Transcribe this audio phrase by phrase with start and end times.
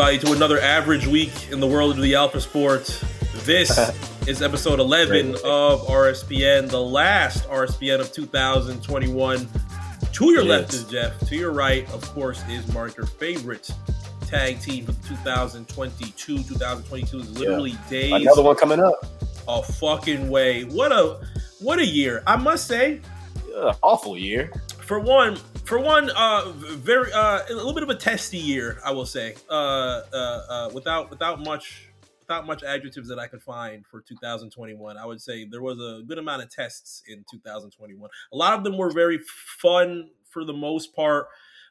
[0.00, 3.04] Everybody, to another average week in the world of the Alpha Sports.
[3.44, 3.78] This
[4.26, 9.46] is episode 11 of RSPN, the last RSPN of 2021.
[10.12, 10.48] To your Yes.
[10.48, 11.20] left is Jeff.
[11.28, 13.70] To your right, of course, is Mark, your favorite
[14.26, 16.44] tag team for 2022.
[16.44, 18.94] 2022 is literally days Another one coming up.
[19.48, 20.62] a fucking way.
[20.64, 21.20] What a
[21.60, 22.22] what a year.
[22.26, 23.02] I must say,
[23.50, 24.50] Yeah, awful year.
[24.78, 25.36] for one
[25.70, 29.36] for one uh very uh a little bit of a testy year i will say.
[29.48, 31.88] Uh uh, uh without without much
[32.18, 36.02] without much adjectives that i could find for 2021 i would say there was a
[36.02, 39.18] good amount of tests in 2021 a lot of them were very
[39.62, 41.28] fun for the most part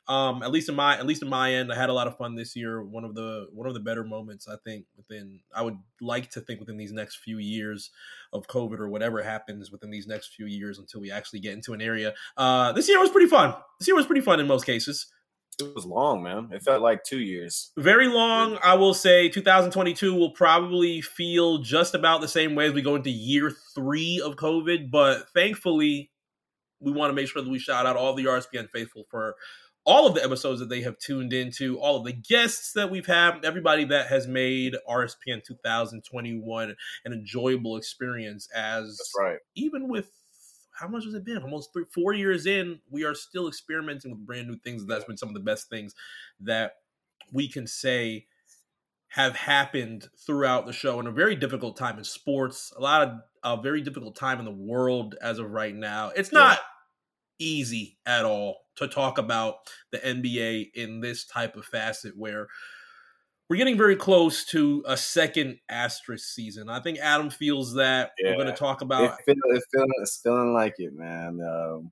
[0.09, 2.17] um at least in my at least in my end i had a lot of
[2.17, 5.61] fun this year one of the one of the better moments i think within i
[5.61, 7.91] would like to think within these next few years
[8.33, 11.73] of covid or whatever happens within these next few years until we actually get into
[11.73, 13.53] an area uh, this year was pretty fun.
[13.79, 15.07] This year was pretty fun in most cases.
[15.59, 16.49] It was long, man.
[16.53, 17.71] It felt like two years.
[17.77, 18.57] Very long.
[18.63, 22.95] I will say 2022 will probably feel just about the same way as we go
[22.95, 24.89] into year three of COVID.
[24.89, 26.11] But thankfully,
[26.79, 29.35] we want to make sure that we shout out all the RSPN faithful for
[29.85, 33.05] all of the episodes that they have tuned into, all of the guests that we've
[33.07, 39.37] had, everybody that has made RSPN 2021 an enjoyable experience as That's right.
[39.55, 40.11] even with
[40.79, 41.37] how much has it been?
[41.43, 44.85] Almost three, four years in, we are still experimenting with brand new things.
[44.85, 45.93] That's been some of the best things
[46.41, 46.73] that
[47.33, 48.27] we can say
[49.09, 53.59] have happened throughout the show in a very difficult time in sports, a lot of
[53.59, 56.09] a very difficult time in the world as of right now.
[56.15, 56.39] It's Yeah.
[56.39, 56.59] not
[57.39, 59.55] easy at all to talk about
[59.91, 62.47] the NBA in this type of facet where
[63.49, 66.69] we're getting very close to a second asterisk season.
[66.69, 68.11] I think Adam feels that.
[68.23, 68.55] We're going to Yeah.
[68.55, 71.39] talk It about feel, it feeling, it's feeling like it, man.
[71.41, 71.91] Um,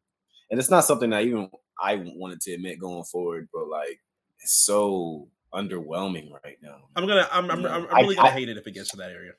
[0.51, 1.49] and it's not something that even
[1.81, 3.99] I wanted to admit going forward, but like
[4.39, 6.77] it's so underwhelming right now.
[6.95, 7.27] I'm gonna.
[7.31, 7.49] I'm.
[7.49, 9.31] I'm, I'm I- really gonna I- hate it if it gets to that area.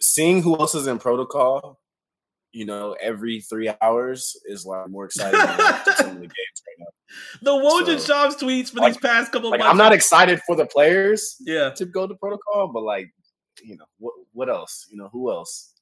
[0.00, 1.80] Seeing who else is in protocol,
[2.52, 6.78] you know, every three hours is like more exciting than some of the games right
[6.78, 6.86] now.
[7.42, 9.70] The Woj So, Shams tweets for like- these past couple Like months.
[9.70, 13.08] I'm not excited for the players Yeah, to go to protocol, but like,
[13.62, 14.86] you know, what what else?
[14.90, 15.74] You know, who else?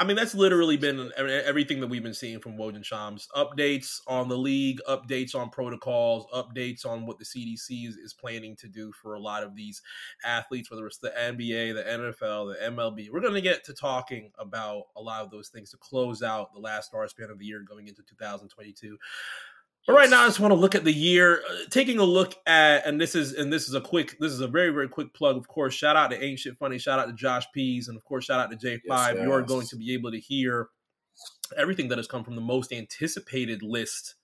[0.00, 3.28] I mean that's literally been everything that we've been seeing from Woj and Shams.
[3.36, 8.56] Updates on the league, updates on protocols, updates on what the CDC is, is planning
[8.56, 9.82] to do for a lot of these
[10.24, 13.10] athletes, whether it's the NBA, the NFL, the MLB.
[13.12, 16.60] We're gonna get to talking about a lot of those things to close out the
[16.60, 18.96] last RSPN of the year going into 2022.
[19.86, 22.34] But right now, I just want to look at the year, uh, taking a look
[22.46, 25.12] at, and this is and this is a quick, this is a very very quick
[25.14, 25.36] plug.
[25.36, 28.26] Of course, shout out to Ancient Funny, shout out to Josh Pease, and of course,
[28.26, 29.16] shout out to J Five.
[29.16, 30.68] Yes, You are going to be able to hear
[31.56, 34.14] everything that has come from the most anticipated list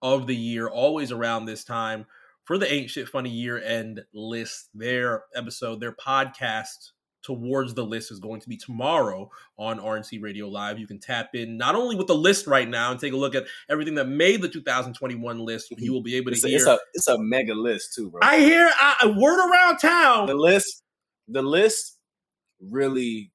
[0.00, 2.06] of the year, always around this time
[2.44, 4.70] for the Ancient Funny year end list.
[4.74, 6.90] Their episode, their podcast
[7.22, 10.78] towards the list is going to be tomorrow on RNC Radio Live.
[10.78, 13.34] You can tap in not only with the list right now and take a look
[13.34, 15.72] at everything that made the 2021 list.
[15.78, 16.56] You will be able to It's a, hear.
[16.58, 18.20] it's a it's a mega list too, bro.
[18.22, 18.70] I hear
[19.02, 20.26] a word around town.
[20.26, 20.82] the list
[21.28, 21.98] the list
[22.60, 23.30] really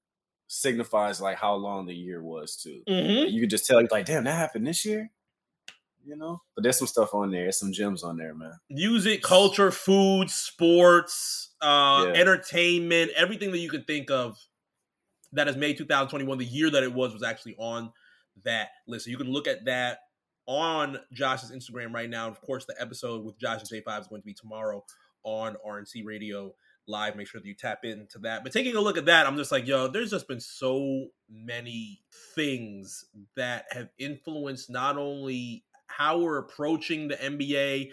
[0.48, 2.82] signifies like how long the year was too.
[2.88, 3.32] Mhm.
[3.32, 5.10] You could just tell you like, damn, that happened this year.
[6.08, 7.42] You know, but there's some stuff on there.
[7.44, 8.54] There's some gems on there, man.
[8.70, 12.22] Music, culture, food, sports, uh, Yeah.
[12.22, 14.38] entertainment, everything that you can think of
[15.34, 17.92] that is May 2021 the year that it was was actually on
[18.44, 19.04] that list.
[19.06, 20.00] So you can look at that
[20.46, 22.30] on Josh's Instagram right now.
[22.30, 24.86] Of course, the episode with Josh and J5 is going to be tomorrow
[25.24, 26.56] on RNC Radio
[26.88, 27.18] Live.
[27.18, 28.44] Make sure that you tap into that.
[28.44, 32.02] But taking a look at that, I'm just like, yo, there's just been so many
[32.34, 33.04] things
[33.36, 35.66] that have influenced not only
[35.98, 37.92] how we're approaching the NBA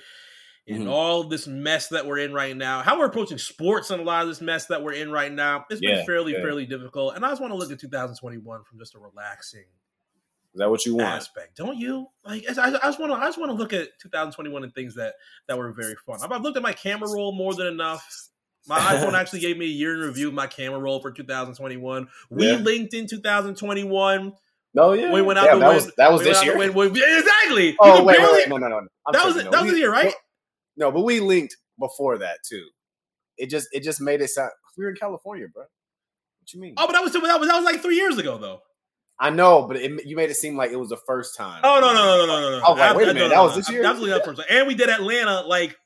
[0.66, 0.90] and Mhm.
[0.90, 4.22] all this mess that we're in right now, how we're approaching sports and a lot
[4.22, 5.64] of this mess that we're in right now.
[5.70, 6.40] It's been fairly, yeah.
[6.42, 7.16] fairly difficult.
[7.16, 9.64] And I just want to look at 2021 from just a relaxing
[10.54, 11.08] Is that what you want?
[11.08, 12.06] aspect, don't you?
[12.24, 14.94] Like, I, I just want to, I just want to look at 2021 and things
[14.96, 15.14] that
[15.48, 16.18] that were very fun.
[16.22, 18.28] I've, I've looked at my camera roll more than enough.
[18.66, 22.08] My iPhone actually gave me a year in review of my camera roll for 2021.
[22.30, 22.56] We Yeah.
[22.56, 24.32] linked in 2021.
[24.76, 25.12] Oh, no, yeah.
[25.12, 26.58] We went out Damn, the that win- was that was we this year.
[26.58, 27.76] win- exactly.
[27.80, 28.78] Oh wait, wait, barely- wait, no, no, no.
[28.78, 30.12] I'm That was that was the year, right?
[30.76, 32.66] No, but we linked before that too.
[33.36, 35.62] It just it just made it sound we were in California, bro.
[35.62, 36.74] What you mean?
[36.76, 38.60] Oh, but that was that was that was like three years ago, though.
[39.18, 41.60] I know, but it, you made it seem like it was the first time.
[41.62, 42.58] Oh no no no no no no!
[42.58, 42.66] no.
[42.66, 43.84] I was like, wait a minute, no, that was no, this year?
[43.84, 44.42] Absolutely not first.
[44.50, 45.76] And we did Atlanta like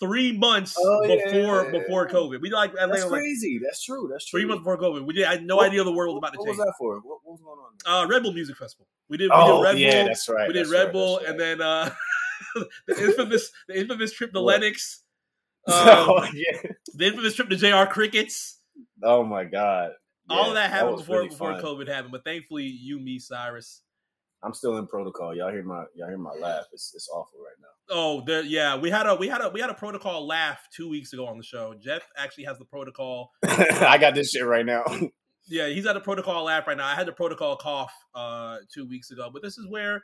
[0.00, 2.08] three months Oh, before yeah, before.
[2.08, 2.40] COVID.
[2.40, 3.60] We like Atlanta That's like crazy.
[3.62, 4.08] That's true.
[4.10, 4.40] That's true.
[4.40, 5.04] three months before COVID.
[5.06, 5.24] We did.
[5.24, 6.58] I had no What- idea the world was about to What change.
[6.58, 6.96] was that for?
[7.00, 8.04] What, what was going on?
[8.04, 8.86] Uh, Red Bull Music Festival.
[9.08, 9.26] We did.
[9.26, 10.06] We oh did Red yeah, Bull.
[10.08, 10.48] that's right.
[10.48, 11.90] we did that's Red right, Bull, that's and then uh,
[12.86, 14.60] the infamous the infamous trip to What?
[14.60, 15.00] Lenox.
[15.66, 16.58] Um, oh, yeah.
[16.94, 18.58] the infamous trip to JR Crickets.
[19.02, 19.92] oh my god.
[20.28, 21.62] All Yeah, of that happened was before really before fun.
[21.64, 22.12] COVID happened.
[22.12, 23.80] But thankfully, you, me, Cyrus.
[24.44, 25.34] I'm still in protocol.
[25.34, 26.66] Y'all hear my y'all hear my laugh.
[26.72, 27.68] It's it's awful right now.
[27.90, 30.88] Oh, the, yeah, we had a we had a we had a protocol laugh two
[30.88, 31.74] weeks ago on the show.
[31.80, 33.32] Jeff actually has the protocol.
[33.44, 34.84] I got this shit right now.
[35.46, 36.86] Yeah, he's at a protocol laugh right now.
[36.86, 40.02] I had the protocol cough uh two weeks ago, but this is where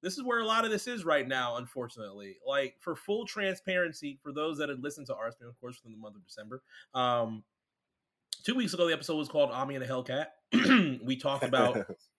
[0.00, 2.36] this is where a lot of this is right now, unfortunately.
[2.46, 5.90] Like for full transparency, for those that had listened to our spin, of course, from
[5.90, 6.62] the month of December.
[6.94, 7.42] Um
[8.44, 10.26] two weeks ago the episode was called Ami and a Hellcat.
[11.04, 11.84] we talked about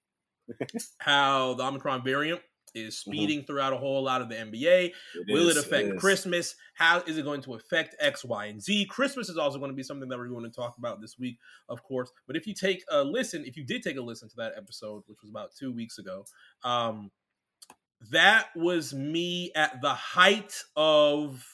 [0.99, 2.41] how the Omicron variant
[2.75, 4.87] is speeding throughout a whole lot of the NBA.
[4.87, 4.93] It
[5.29, 5.99] Will is, it affect is.
[5.99, 6.55] Christmas?
[6.75, 8.85] How is it going to affect X, Y, and Z?
[8.85, 11.37] Christmas is also going to be something that we're going to talk about this week,
[11.69, 12.11] of course.
[12.27, 15.03] But if you take a listen, if you did take a listen to that episode,
[15.07, 16.25] which was about two weeks ago,
[16.63, 17.11] um,
[18.11, 21.45] that was me at the height of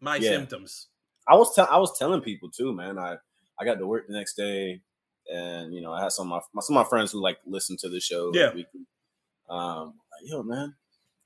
[0.00, 0.30] my Yeah.
[0.30, 0.88] symptoms.
[1.26, 2.98] I was tell I was telling people too, man.
[2.98, 3.16] I
[3.60, 4.82] I got to work the next day,
[5.28, 7.76] and you know I had some of my some of my friends who like listen
[7.80, 8.30] to the show.
[8.34, 8.48] Yeah.
[8.54, 8.80] weekly.
[9.50, 10.74] Um, like, yo, man,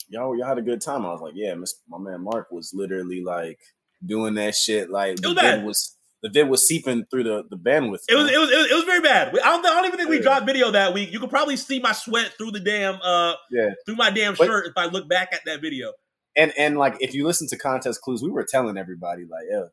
[0.09, 1.05] y'all y'all had a good time.
[1.05, 3.59] I was like, yeah, Miss, my man Mark was literally like
[4.05, 4.91] doing that shit.
[4.91, 5.65] Like the was vid bad.
[5.65, 8.01] was the vid was seeping through the the bandwidth.
[8.09, 9.29] It was, it was it was it was very bad.
[9.29, 10.23] I don't, I don't even think we Yeah.
[10.23, 11.13] dropped video that week.
[11.13, 13.71] You could probably see my sweat through the damn uh Yeah.
[13.87, 15.93] through my damn But- shirt if I look back at that video.
[16.37, 19.65] and and like if you listen to contest clues, we were telling everybody like, yeah,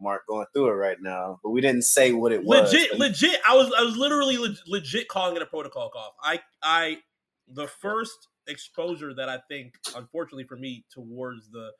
[0.00, 2.72] Mark going through it right now, but we didn't say what it was.
[2.72, 3.40] legit, legit.
[3.46, 6.12] I was I was literally leg- legit calling it a protocol cough.
[6.22, 6.98] I I
[7.46, 11.70] the first exposure that I think, unfortunately for me, towards the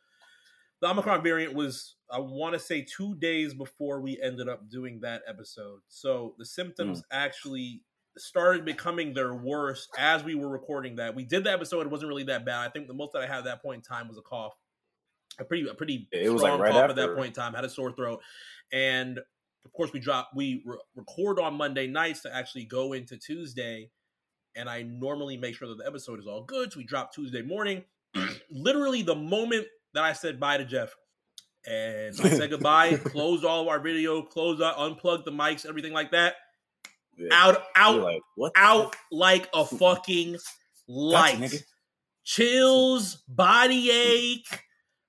[0.80, 5.00] the Omicron variant was I want to say two days before we ended up doing
[5.00, 5.80] that episode.
[5.88, 7.16] So the symptoms hmm.
[7.16, 7.82] actually
[8.16, 11.14] started becoming their worst as we were recording that.
[11.14, 12.66] We did the episode; it wasn't really that bad.
[12.66, 14.54] I think the most that I had at that point in time was a cough,
[15.38, 17.54] a pretty a pretty it was, like, strong right cough at that point in time.
[17.54, 18.20] Had a sore throat,
[18.72, 19.18] and
[19.64, 23.90] of course we drop we re- record on Monday nights to actually go into Tuesday.
[24.56, 26.72] And I normally make sure that the episode is all good.
[26.72, 27.84] So we drop Tuesday morning.
[28.50, 30.96] Literally the moment that I said bye to Jeff
[31.66, 35.92] and I said goodbye, closed all of our video, closed out, unplugged the mics, everything
[35.92, 36.34] like that.
[37.16, 37.28] Yeah.
[37.32, 38.52] Out, out, like what?
[38.56, 38.96] out heck?
[39.10, 40.42] like a fucking Gotcha,
[40.88, 41.38] light.
[41.38, 41.62] nigga.
[42.24, 44.60] Chills, body ache.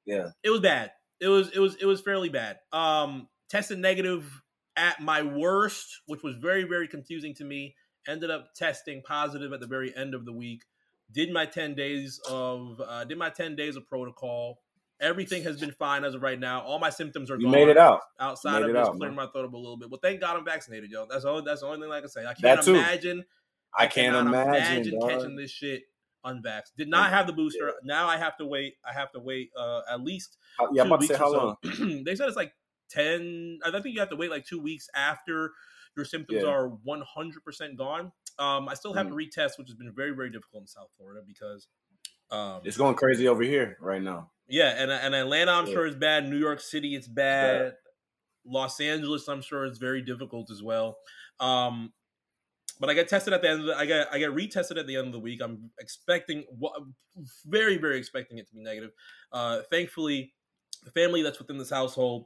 [0.10, 0.30] Yeah.
[0.44, 0.92] It was bad.
[1.22, 2.58] It was it was it was fairly bad.
[2.72, 4.42] Um tested negative
[4.76, 7.76] at my worst, which was very, very confusing to me.
[8.08, 10.64] Ended up testing positive at the very end of the week.
[11.12, 14.60] Did my 10 days of uh did my 10 days of protocol.
[15.02, 16.62] Everything has been fine as of right now.
[16.62, 18.02] All my symptoms are You gone made it out.
[18.20, 19.90] outside of just clearing my throat up a little bit.
[19.90, 21.06] Well, thank God I'm vaccinated, yo.
[21.10, 21.42] That's all.
[21.42, 22.26] That's the only thing I can say.
[22.26, 23.24] I can't imagine.
[23.78, 25.84] I can't cannot imagine, catching this shit
[26.26, 26.74] unvaxxed.
[26.78, 27.74] Did not have the booster.
[27.84, 28.76] Now I have to wait.
[28.86, 31.20] I have to wait uh, at least How- Yeah, I'm two about to say weeks
[31.20, 31.56] how long?
[31.64, 31.86] so.
[32.06, 32.54] they said it's like
[32.90, 33.60] ten.
[33.66, 35.52] I think you have to wait like two weeks after
[35.96, 36.50] your symptoms Yeah.
[36.50, 38.12] are 100 percent gone.
[38.38, 39.10] Um, I still have Mm.
[39.10, 41.68] to retest, which has been very very difficult in South Florida because.
[42.32, 44.30] Um, It's going crazy over here right now.
[44.48, 45.74] yeah, and and Atlanta, I'm Yeah.
[45.74, 46.28] sure is bad.
[46.30, 47.60] New York City, it's bad.
[47.64, 47.76] bad.
[48.46, 50.98] Los Angeles, I'm sure is very difficult as well.
[51.40, 51.92] Um,
[52.80, 53.62] but I get tested at the end.
[53.62, 55.42] Of the, I get I get retested at the end of the week.
[55.42, 56.46] I'm expecting,
[57.46, 58.92] very very expecting it to be negative.
[59.32, 60.34] Uh, thankfully,
[60.84, 62.26] the family that's within this household.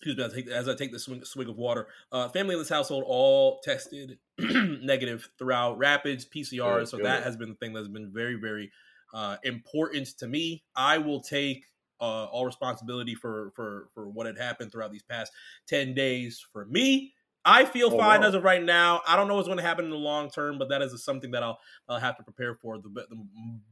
[0.00, 1.88] Excuse me, as I take, as I take this swing, swig of water.
[2.12, 6.78] Uh, family in this household all tested negative throughout rapids, PCR.
[6.78, 7.06] Good, so good.
[7.06, 8.70] that has been the thing that's been very, very
[9.12, 10.62] uh, important to me.
[10.76, 11.64] I will take
[12.00, 15.32] uh, all responsibility for for for what had happened throughout these past
[15.66, 16.44] ten days.
[16.52, 17.14] For me,
[17.50, 18.28] I feel Oh, fine wow.
[18.28, 19.00] as of right now.
[19.08, 21.30] I don't know what's going to happen in the long term, but that is something
[21.30, 22.76] that I'll I'll have to prepare for.
[22.78, 23.26] The, the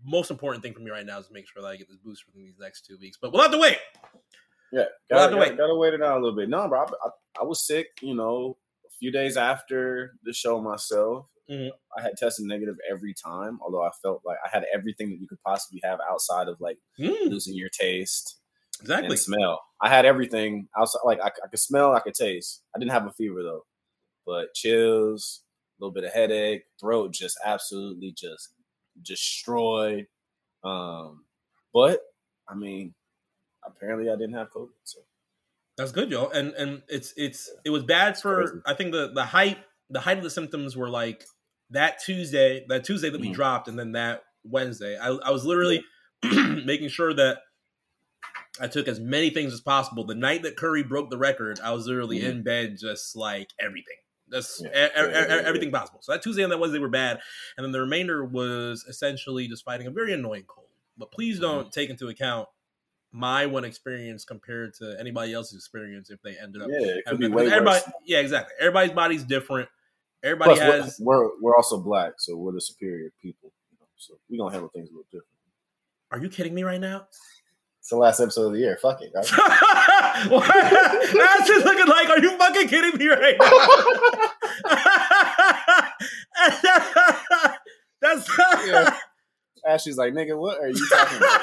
[0.05, 1.99] most important thing for me right now is to make sure that I get this
[1.99, 3.19] boost within these next two weeks.
[3.21, 3.77] But we'll have to wait.
[4.73, 5.59] Yeah, We'll have gotta, gotta, wait.
[5.59, 6.49] gotta wait it out a little bit.
[6.49, 7.89] No, bro, I, I, I was sick.
[8.03, 8.57] You know,
[8.87, 11.71] a few days after the show myself, Mhm.
[11.97, 13.59] I had tested negative every time.
[13.63, 16.79] Although I felt like I had everything that you could possibly have outside of like
[16.99, 18.41] Mm, losing your taste
[18.81, 19.09] exactly.
[19.11, 19.63] and smell.
[19.81, 21.01] I had everything outside.
[21.05, 22.63] Like I, I could smell, I could taste.
[22.75, 23.67] I didn't have a fever though,
[24.27, 25.43] but chills,
[25.79, 28.51] a little bit of headache, throat just absolutely just
[29.03, 30.07] destroyed.
[30.65, 31.25] Um,
[31.75, 32.01] but
[32.49, 32.95] I mean,
[33.65, 34.69] apparently I didn't have COVID.
[34.85, 35.01] So
[35.77, 36.29] That's good, yo.
[36.29, 38.63] And and it's it's it was bad for crazy.
[38.67, 39.59] I think the the height
[39.91, 41.25] the height of the symptoms were like
[41.71, 43.35] that Tuesday that Tuesday that we Mhm.
[43.35, 44.97] dropped and then that Wednesday.
[44.97, 45.85] I, I was literally
[46.65, 47.39] making sure that
[48.61, 50.05] I took as many things as possible.
[50.05, 52.31] The night that Curry broke the record, I was literally Mhm.
[52.31, 53.97] in bed just like everything.
[54.31, 54.69] Just Yeah.
[54.87, 56.01] e- e- everything possible.
[56.03, 57.21] So that Tuesday and that Wednesday were bad,
[57.57, 60.69] and then the remainder was essentially just fighting a very annoying cold.
[60.97, 61.43] But please Mm-hmm.
[61.43, 62.49] don't take into account
[63.13, 66.69] my one experience compared to anybody else's experience if they ended up.
[66.71, 67.83] Yeah, it could be way worse.
[68.05, 68.55] yeah, exactly.
[68.59, 69.69] Everybody's body's different.
[70.23, 71.01] Everybody Plus, we're- has.
[71.01, 73.53] we're, we're also black, so we're the superior people.
[73.71, 75.27] You know, so we gonna handle things a little different.
[76.11, 77.07] Are you kidding me right now?
[77.87, 78.77] It's the last episode of the year.
[78.83, 79.13] Fuck it.
[79.15, 79.31] That's
[81.47, 83.49] just looking like, are you fucking kidding me right now?
[88.03, 88.29] That's
[88.67, 88.97] Yeah.
[89.65, 91.41] Ashley's like, nigga, what are you talking about?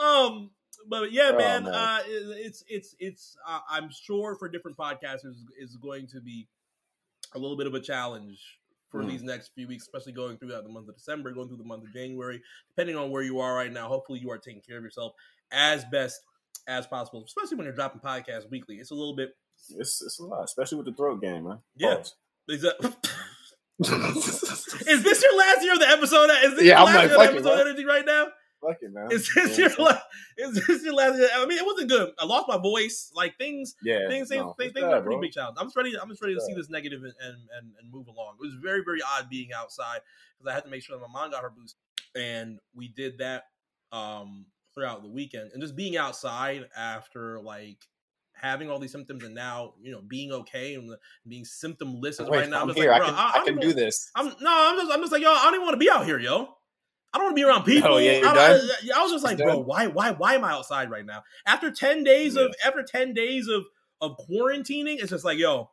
[0.02, 0.50] um,
[0.88, 1.74] but yeah, Oh, man, man.
[1.74, 3.36] Uh, it's it's it's.
[3.46, 6.48] Uh, I'm sure for different podcasters is going to be
[7.34, 8.40] a little bit of a challenge
[8.90, 9.08] for Mm.
[9.08, 11.84] these next few weeks, especially going throughout the month of December, going through the month
[11.84, 12.42] of January.
[12.68, 15.12] Depending on where you are right now, hopefully you are taking care of yourself
[15.52, 16.20] as best
[16.66, 18.76] as possible, especially when you're dropping podcasts weekly.
[18.76, 19.36] It's a little bit.
[19.76, 21.58] It's, it's a lot, especially with the throat game, man.
[21.76, 21.96] Yeah.
[21.96, 22.14] Pause.
[22.48, 22.96] Is, that,
[24.88, 26.30] is this your last year of the episode?
[26.44, 28.04] Is this Yeah, your I'm last like, year of the fuck it, episode energy right
[28.06, 28.26] now?
[28.60, 29.10] Fuck it, man.
[29.12, 30.02] Is this your last?
[30.36, 31.20] Is this your last?
[31.34, 32.12] I mean, it wasn't good.
[32.18, 33.12] I lost my voice.
[33.14, 35.56] Like things, Yeah, things, things, no, things, things bad, are pretty big challenge.
[35.60, 35.94] I'm just ready.
[36.00, 38.34] I'm just ready to see this negative and and and, move along.
[38.40, 40.00] It was very very odd being outside
[40.36, 41.76] because I had to make sure that my mom got her boost,
[42.16, 43.44] and we did that
[43.92, 45.50] um throughout the weekend.
[45.52, 47.78] And just being outside after like
[48.34, 50.94] having all these symptoms and now you know being okay and
[51.26, 52.62] being symptomless Wait, right now.
[52.62, 52.90] I'm just here.
[52.90, 54.10] like, I can, I, can do this.
[54.14, 56.04] I'm no, I'm just, I'm just like, yo, I don't even want to be out
[56.04, 56.57] here, yo.
[57.12, 57.94] I don't want to be around people.
[57.94, 58.30] Oh, yeah, I.
[58.30, 61.22] I, I was just like, bro, why, why, why am I outside right now?
[61.46, 63.64] After ten days of, after ten days of
[64.00, 65.70] of quarantining, it's just like, yo,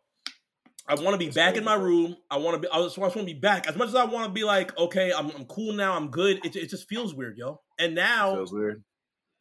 [0.87, 2.15] I want to be back crazy, in my room.
[2.29, 2.71] I want to be.
[2.71, 3.67] I just, want to be back.
[3.67, 5.95] As much as I want to be like, okay, I'm, I'm cool now.
[5.95, 6.45] I'm good.
[6.45, 7.59] It, it just feels weird, yo.
[7.79, 8.83] And now Feels weird.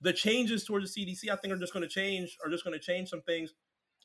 [0.00, 2.36] the changes towards the CDC, I think, are just going to change.
[2.44, 3.52] Are just going to change some things,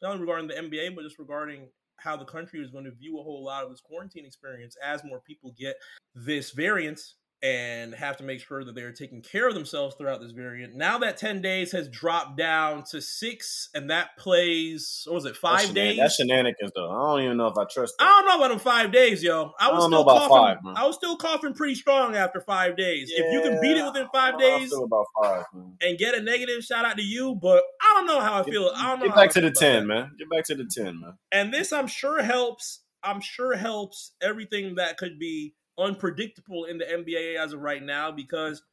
[0.01, 3.19] not only regarding the NBA, but just regarding how the country is going to view
[3.19, 5.75] a whole lot of this quarantine experience as more people get
[6.15, 6.99] this variant
[7.41, 10.75] and have to make sure that they're taking care of themselves throughout this variant.
[10.75, 15.29] Now that ten days has dropped down to six, and that plays what was it
[15.29, 15.97] That's five shenan- days?
[15.97, 16.89] That's shenanigans, though.
[16.91, 19.51] I don't even know if I trust I don't know about them five days, yo.
[19.59, 20.29] I I was know still coughing.
[20.29, 20.73] five, man.
[20.77, 23.09] I was still coughing pretty strong after five days.
[23.13, 25.43] if you can beat it within five don't know how I days, feel about five,
[25.53, 25.73] man.
[25.81, 28.71] and get a negative shout out to you, but I don't know how I feel.
[28.75, 29.05] I don't know.
[29.07, 29.93] Get back to the ten, that.
[29.93, 30.11] man.
[30.19, 31.13] Get back to the ten, man.
[31.31, 32.81] And this, I'm sure, helps.
[33.01, 38.11] I'm sure helps everything that could be unpredictable in the NBA as of right now,
[38.11, 38.63] because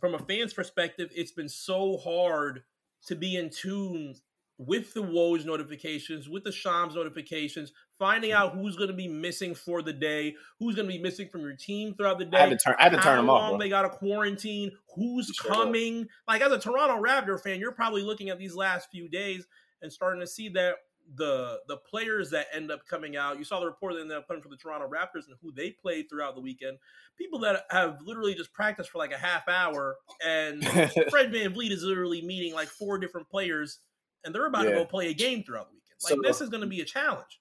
[0.00, 2.62] from a fan's perspective, it's been so hard
[3.06, 4.14] to be in tune
[4.58, 8.36] with the Woj notifications, with the Shams notifications, finding hmm.
[8.36, 11.42] out who's going to be missing for the day, who's going to be missing from
[11.42, 12.38] your team throughout the day.
[12.38, 12.74] I had to turn.
[12.78, 13.58] I had to turn them off, bro.
[13.58, 16.08] they got to quarantine, who's sure coming.
[16.26, 19.46] Like as a Toronto Raptor fan, you're probably looking at these last few days
[19.82, 20.76] and starting to see that
[21.14, 23.38] the the players that end up coming out.
[23.38, 25.70] You saw the report that ended up coming for the Toronto Raptors and who they
[25.70, 26.78] played throughout the weekend.
[27.16, 30.66] People that have literally just practiced for like a half hour, and
[31.10, 33.78] Fred VanVleet is literally meeting like four different players,
[34.24, 35.96] and they're about to go play a game throughout the weekend.
[36.04, 37.40] Like So- this is going to be a challenge.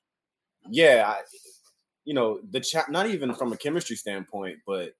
[0.69, 1.21] yeah, I,
[2.05, 2.89] you know the chat.
[2.89, 4.93] Not even from a chemistry standpoint, but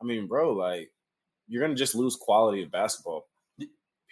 [0.00, 0.90] I mean, bro, like
[1.48, 3.27] you're gonna just lose quality of basketball.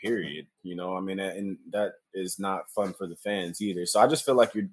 [0.03, 0.47] Period.
[0.63, 3.87] You know, I mean, and that is not fun for the fans either.
[3.87, 4.69] So I just feel like you're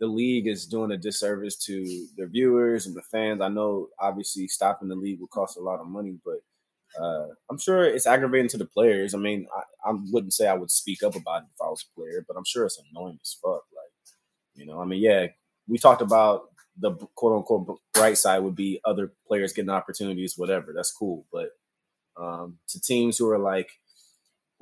[0.00, 3.40] the league is doing a disservice to their viewers and the fans.
[3.40, 7.58] I know, obviously, stopping the league would cost a lot of money, but uh, I'm
[7.58, 9.14] sure it's aggravating to the players.
[9.14, 11.84] I mean, I, I wouldn't say I would speak up about it if I was
[11.84, 13.62] a player, but I'm sure it's annoying as fuck.
[13.74, 13.92] Like,
[14.54, 15.28] you know, I mean, yeah,
[15.66, 16.42] we talked about
[16.78, 20.72] the quote unquote bright side would be other players getting opportunities, whatever.
[20.74, 21.50] That's cool, but
[22.16, 23.70] um, to teams who are like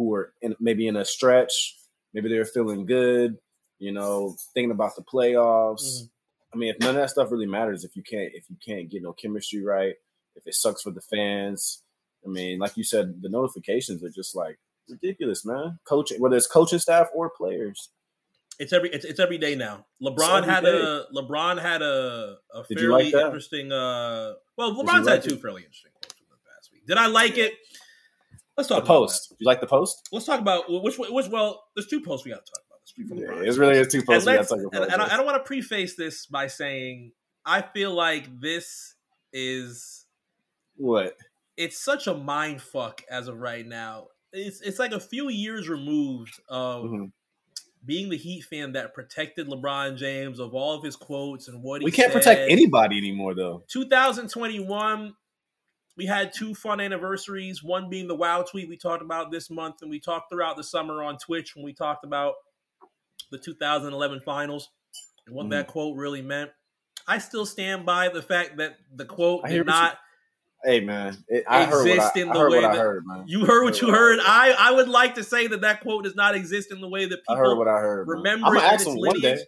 [0.00, 1.76] who are in, maybe in a stretch,
[2.14, 3.36] maybe they're feeling good,
[3.78, 5.82] you know, thinking about the playoffs.
[5.82, 6.10] Mhm.
[6.54, 8.88] I mean, if none of that stuff really matters, if you can't if you can't
[8.88, 9.94] get no chemistry right,
[10.36, 11.82] if it sucks for the fans,
[12.24, 15.78] I mean, like you said, the notifications are just like ridiculous, man.
[15.84, 17.90] Coaching, whether it's coaching staff or players.
[18.58, 19.84] It's every it's, it's every day now.
[20.02, 20.80] LeBron had day.
[20.80, 23.70] a LeBron had a, a fairly like interesting.
[23.70, 25.42] Uh, well, LeBron's like had two it?
[25.42, 26.86] fairly interesting quotes from the past week.
[26.86, 27.52] Did I like it?
[28.60, 29.32] Let's The talk about post.
[29.38, 30.08] You like the post?
[30.12, 31.28] Let's talk about which which.
[31.28, 32.80] Well, there's two posts we got to talk about.
[32.80, 34.26] Let's Yeah, it's really two and, posts.
[34.26, 35.14] We gotta talk about and I.
[35.14, 37.12] I don't want to preface this by saying
[37.46, 38.96] I feel like this
[39.32, 40.04] is
[40.76, 41.16] What?
[41.56, 44.08] it's such a mind fuck as of right now.
[44.32, 47.12] It's it's like a few years removed of Mhm.
[47.86, 51.80] being the Heat fan that protected LeBron James of all of his quotes and what
[51.80, 52.18] he We can't said.
[52.18, 53.64] protect anybody anymore, though.
[53.68, 55.14] 2021,
[56.00, 57.62] we had two fun anniversaries.
[57.62, 60.64] One being the Wow tweet we talked about this month, and we talked throughout the
[60.64, 62.36] summer on Twitch when we talked about
[63.30, 64.70] the 2011 finals
[65.26, 65.50] and what Mhm.
[65.50, 66.52] that quote really meant.
[67.06, 69.98] I still stand by the fact that the quote did you- not
[70.64, 73.24] Hey man, it, I heard what exist I, in the heard way that- heard, man.
[73.26, 74.20] You heard what you heard.
[74.22, 77.04] I I would like to say that that quote does not exist in the way
[77.04, 78.08] that I heard what I heard.
[78.08, 79.38] remember I'm it gonna ask its him one day,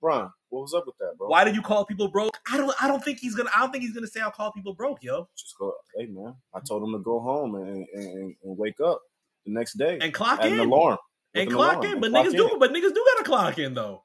[0.00, 0.30] Bron.
[0.50, 1.28] What was up with that, bro?
[1.28, 2.38] Why did you call people broke?
[2.50, 2.72] I don't.
[2.82, 3.50] I don't think he's gonna.
[3.54, 5.74] I don't think he's gonna say I'll call people broke, yo, Just go.
[5.96, 9.00] Hey man, I told him to go home and and, and wake up
[9.44, 10.98] the next day and clock at an in alarm.
[11.34, 12.00] and an clock alarm, in.
[12.00, 12.36] But niggas in.
[12.36, 12.56] do.
[12.58, 14.04] But niggas do gotta clock in though.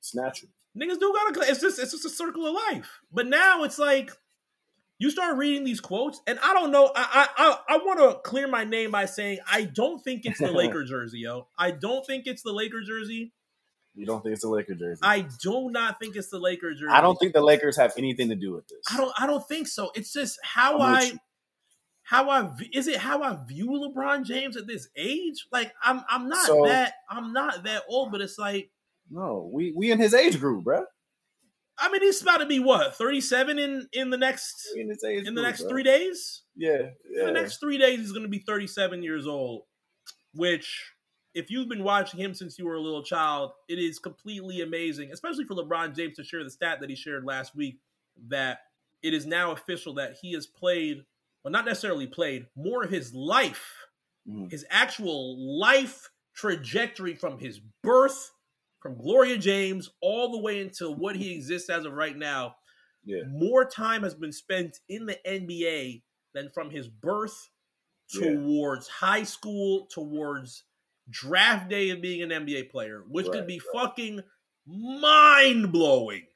[0.00, 0.50] It's natural.
[0.76, 1.34] Niggas do gotta.
[1.34, 1.78] cl- It's just.
[1.78, 3.00] It's just a circle of life.
[3.12, 4.10] But now it's like.
[4.98, 6.92] You start reading these quotes, and I don't know.
[6.94, 10.38] I I I, I want to clear my name by saying I don't think it's
[10.38, 11.48] the Laker jersey, yo.
[11.58, 13.32] I don't think it's the Laker jersey.
[13.94, 15.00] You don't think it's the Laker jersey?
[15.02, 16.86] I do not think it's the Laker jersey.
[16.90, 18.80] I don't think the Lakers have anything to do with this.
[18.90, 19.12] I don't.
[19.18, 19.90] I don't think so.
[19.94, 21.12] It's just how I'm I,
[22.04, 25.46] how I is it how I view LeBron James at this age.
[25.52, 26.02] Like I'm.
[26.08, 26.94] I'm not So- that.
[27.10, 28.12] I'm not that old.
[28.12, 28.70] But it's like.
[29.10, 30.84] No, we we in his age group, bro.
[31.78, 34.90] I mean, he's about to be what 37 in in the next in
[35.26, 35.70] in the next bro.
[35.70, 36.42] three days.
[36.54, 36.82] Yeah,
[37.18, 39.62] In the next three days, he's going to be 37 years old.
[40.34, 40.91] Which,
[41.34, 45.12] if you've been watching him since you were a little child, it is completely amazing,
[45.12, 47.78] especially for LeBron James to share the stat that he shared last week
[48.28, 48.60] that
[49.02, 51.04] it is now official that he has played,
[51.42, 53.86] well, not necessarily played, more of his life,
[54.28, 54.50] Mhm.
[54.50, 58.30] his actual life trajectory from his birth,
[58.80, 62.56] from Gloria James, all the way into what he exists as of right now.
[63.04, 63.22] Yeah.
[63.26, 66.02] More time has been spent in the NBA
[66.34, 67.50] than from his birth
[68.14, 68.34] Yeah.
[68.34, 70.64] towards high school, towards
[71.10, 74.20] draft day of being an NBA player, which could Right, be fucking
[74.66, 76.26] mind blowing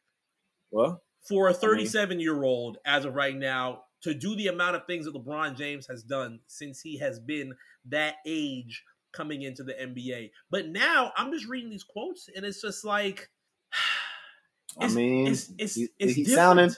[0.70, 4.76] Well, for a mean- 37 year old as of right now to do the amount
[4.76, 7.54] of things that LeBron James has done since he has been
[7.86, 10.30] that age coming into the NBA.
[10.50, 13.30] But now I'm just reading these quotes and it's just like
[14.78, 16.36] I It's- mean, it's it's he, it's he's different.
[16.36, 16.76] sounding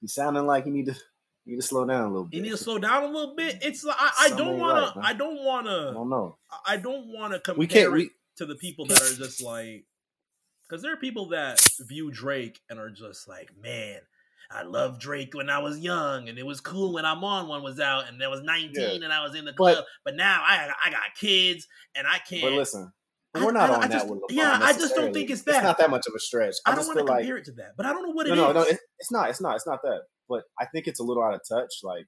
[0.00, 0.96] he's sounding like he need to
[1.46, 2.36] he need to slow down a little bit.
[2.36, 3.58] You need to slow down a little bit.
[3.62, 5.08] It's like I, I don't want right, to.
[5.08, 5.88] I don't want to.
[5.90, 6.36] I don't know.
[6.66, 7.86] I don't want to compare We can't.
[7.86, 9.84] it We to the people that are just like,
[10.68, 14.00] because there are people that view Drake and are just like, man,
[14.50, 17.62] I loved Drake when I was young, and it was cool when I'm on one
[17.62, 18.88] was out, and I was 19 Yeah.
[19.04, 19.84] and I was in the club.
[20.04, 22.42] But, now I I got kids, and I can't.
[22.42, 22.92] but listen,
[23.34, 24.36] I- we're not I- on I that just- with uh, LeBron.
[24.36, 25.56] yeah, I just don't think it's that.
[25.56, 26.54] It's not that much of a stretch.
[26.66, 28.26] I, don't want to feel like compare it to that, but I don't know what
[28.26, 28.54] it no, is.
[28.54, 28.62] no, no.
[28.68, 29.30] It, it's not.
[29.30, 29.54] It's not.
[29.56, 30.00] It's not that.
[30.28, 31.80] But I think it's a little out of touch.
[31.82, 32.06] Like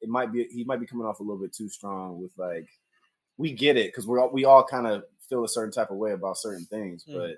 [0.00, 0.46] it might be.
[0.50, 2.68] He might be coming off a little bit too strong with like.
[3.38, 5.98] We get it because we're all, we all kind of feel a certain type of
[5.98, 7.14] way about certain things, Mm.
[7.18, 7.30] but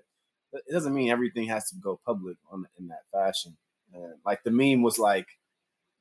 [0.65, 3.57] it doesn't mean everything has to go public on in that fashion.
[3.93, 5.27] And, like the meme was like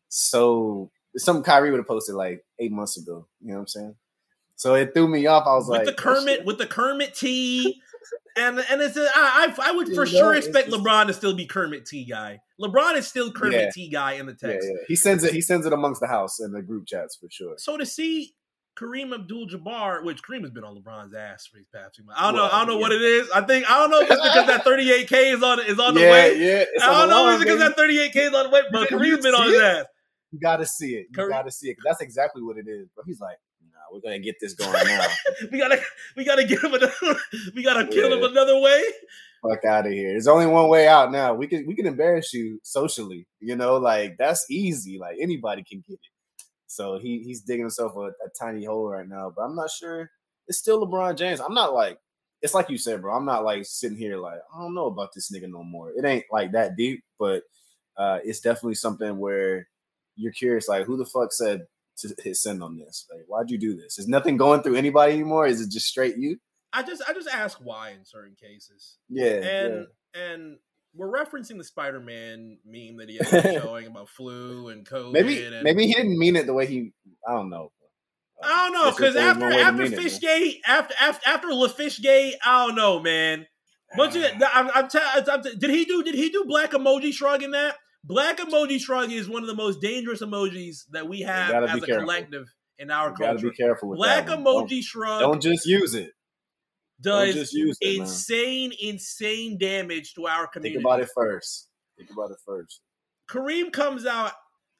[0.10, 3.28] so something Kyrie would have posted like eight months ago.
[3.42, 3.96] You know what I'm saying?
[4.56, 5.46] So it threw me off.
[5.48, 6.46] I was like with like, the oh, Kermit, shit.
[6.46, 7.82] with the Kermit T,
[8.38, 11.14] and and it's a, I, I would for You sure know, expect just- LeBron to
[11.14, 12.40] still be Kermit T guy.
[12.62, 13.70] LeBron is still Kermit Yeah.
[13.72, 14.68] T guy in the text.
[14.70, 14.78] yeah.
[14.88, 15.34] He sends it.
[15.34, 17.56] He sends it amongst the house and the group chats for sure.
[17.58, 18.34] So to see
[18.80, 22.22] Kareem Abdul-Jabbar, which Kareem has been on LeBron's ass for these past few months.
[22.22, 22.46] I don't know.
[22.46, 22.80] I don't know yeah.
[22.82, 23.30] what it is.
[23.32, 26.02] I think I don't know if it's because that 38k is on is on the
[26.02, 26.38] yeah, way.
[26.38, 26.66] yeah.
[26.72, 29.24] It's I don't know if it's because that 38k is on the way, but Kareem's
[29.24, 29.66] been on see his it?
[29.66, 29.86] ass.
[30.32, 31.08] You got to see it.
[31.10, 32.88] You Kareem- got to see it 'cause that's exactly what it is.
[32.96, 33.38] But he's like,
[33.92, 35.06] we're gonna get this going now.
[35.52, 35.80] We gotta
[36.16, 36.94] we gotta give him another.
[37.56, 38.84] We gotta kill him another way.
[39.42, 40.12] Fuck out of here.
[40.12, 41.34] There's only one way out now.
[41.34, 43.28] We can we can embarrass you socially.
[43.40, 44.98] You know, like that's easy.
[45.00, 46.44] Like anybody can get it.
[46.68, 49.32] So he he's digging himself a, a tiny hole right now.
[49.36, 50.10] But I'm not sure.
[50.48, 51.40] It's still LeBron James.
[51.40, 52.00] I'm not like.
[52.44, 53.16] It's like you said, bro.
[53.16, 55.92] I'm not like sitting here like I don't know about this nigga no more.
[55.92, 57.42] It ain't like that deep, but
[57.98, 59.68] uh, it's definitely something where
[60.16, 60.68] you're curious.
[60.68, 61.66] Like, who the fuck said
[61.98, 63.06] to hit send on this?
[63.12, 63.98] Like, why'd you do this?
[63.98, 65.48] Is nothing going through anybody anymore?
[65.48, 66.38] Is it just straight you?
[66.74, 68.98] I just I just ask why in certain cases.
[69.10, 70.58] Yeah, and and
[70.94, 75.14] we're referencing the Spider-Man meme that he had showing about flu and COVID.
[75.14, 76.94] Maybe and, maybe he didn't mean it the way he.
[77.28, 77.72] I don't know.
[78.42, 80.00] I don't know because after after mean it.
[80.00, 83.48] Fishgate, after after after LaFishgate, I don't know, man.
[83.96, 84.28] Bunch ah.
[84.28, 87.42] of I'm, I'm, t- I'm t- did he do did he do black emoji shrug
[87.42, 87.76] in that?
[88.08, 91.86] Black emoji shrug is one of the most dangerous emojis that we have as a
[91.86, 92.04] careful.
[92.06, 92.48] collective
[92.80, 94.40] in our You gotta be careful with Black that.
[94.40, 96.12] emoji shrug Don't, don't just use it.
[97.02, 98.08] Don't does just use it, man.
[98.08, 100.76] insane, insane damage to our community.
[100.76, 101.70] Think about it first.
[101.98, 102.80] Think about it first.
[103.30, 104.32] Kareem comes out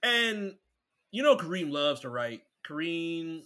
[0.02, 0.54] and
[1.12, 2.42] you know Kareem loves to write.
[2.68, 3.42] Kareem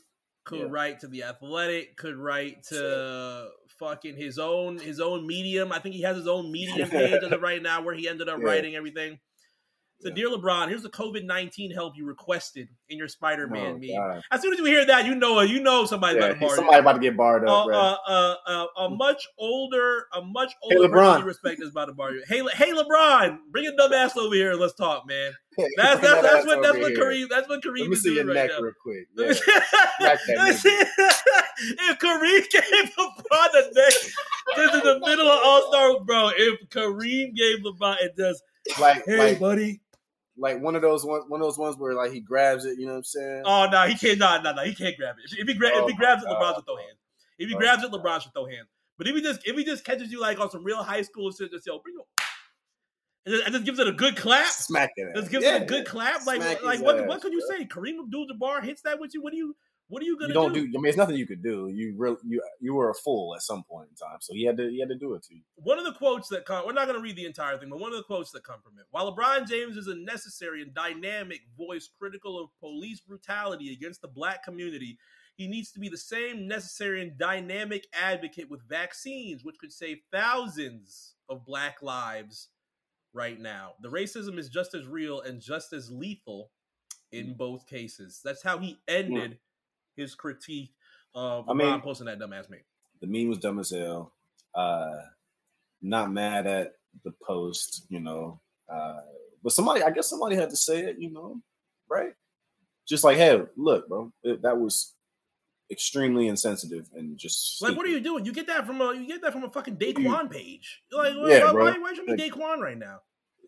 [0.45, 0.67] could Yeah.
[0.69, 5.71] write to the athletic, could write to fucking his own his own medium.
[5.71, 8.29] I think he has his own medium page as of right now where he ended
[8.29, 8.45] up Yeah.
[8.45, 9.19] writing everything.
[10.01, 10.15] So, Yeah.
[10.15, 13.89] dear LeBron, here's the COVID nineteen help you requested in your Spider Man Oh, meme.
[13.95, 14.23] God.
[14.31, 16.55] As soon as you hear that, you know you know somebody's Yeah, about to bar
[16.55, 17.77] somebody about to get barred uh, up, bro.
[17.77, 21.19] uh, uh, uh, a much older, a much Hey, older person LeBron.
[21.19, 22.23] you respect is about to bar you.
[22.27, 25.33] Hey, Le- hey, LeBron, bring your dumb ass over here and let's talk, man.
[25.57, 26.93] Hey, That's that's that's what that's what.
[26.93, 28.61] Kareem that's what Kareem Let me is see your doing right neck now.
[28.63, 29.07] real quick.
[29.17, 29.29] Let Yeah.
[29.29, 29.51] me see-
[29.99, 30.71] Smack that let me
[31.89, 33.93] if Kareem gave LeBron a neck,
[34.55, 36.31] this is the middle of All Star, bro.
[36.37, 38.41] If Kareem gave LeBron, it does.
[38.79, 39.80] Like, Hey, like, buddy.
[40.41, 42.77] Like one of those one, one of those ones where like he grabs it.
[42.79, 43.43] You know what I'm saying?
[43.45, 44.17] Oh no, he can't.
[44.17, 45.31] No, no, no, he can't grab it.
[45.31, 46.27] If, if he, gra- if Oh, he grabs it.
[46.27, 46.97] LeBron should throw hands.
[47.37, 48.67] If he Oh, grabs it, LeBron should throw hands.
[48.97, 51.31] But if he just if he just catches you like on some real high school
[51.31, 52.05] shit, just yo, bring it,
[53.25, 54.51] and just, and just gives it a good clap.
[54.51, 55.15] Smack it.
[55.15, 56.25] Just gives yeah, it a good clap.
[56.25, 57.65] Like Smack like what ass, what could you say?
[57.65, 59.21] Kareem Abdul-Jabbar hits that with you.
[59.21, 59.55] What do you
[59.91, 60.67] what are you gonna You don't do?
[60.67, 60.77] do.
[60.77, 61.67] I mean, it's nothing you could do.
[61.67, 64.55] You really, you, you were a fool at some point in time, so he had
[64.55, 65.41] to, he had to do it to you.
[65.57, 67.79] one of the quotes that come, we're not going to read the entire thing, but
[67.79, 68.85] one of the quotes that come from it.
[68.91, 74.07] While LeBron James is a necessary and dynamic voice critical of police brutality against the
[74.07, 74.97] black community,
[75.35, 79.97] he needs to be the same necessary and dynamic advocate with vaccines, which could save
[80.09, 82.47] thousands of black lives
[83.13, 83.73] right now.
[83.81, 86.51] The racism is just as real and just as lethal
[87.11, 87.37] in mm.
[87.37, 88.21] both cases.
[88.23, 89.37] That's how he ended mm.
[89.95, 90.71] His critique
[91.15, 92.59] of I mean- posting that dumbass meme.
[93.01, 94.13] The meme was dumb as hell.
[94.53, 95.01] Uh,
[95.81, 96.73] not mad at
[97.03, 98.39] the post, you know.
[98.71, 99.01] Uh,
[99.43, 101.41] but somebody, I guess somebody had to say it, you know,
[101.89, 102.13] right?
[102.87, 104.93] Just like, hey, look, bro, it, that was
[105.71, 108.25] extremely insensitive and just Like, what are you doing?
[108.25, 110.81] You get that from a you get that from a fucking Daquan page.
[110.91, 112.99] Like, Yeah, why, why, why should be Like- Daquan right now?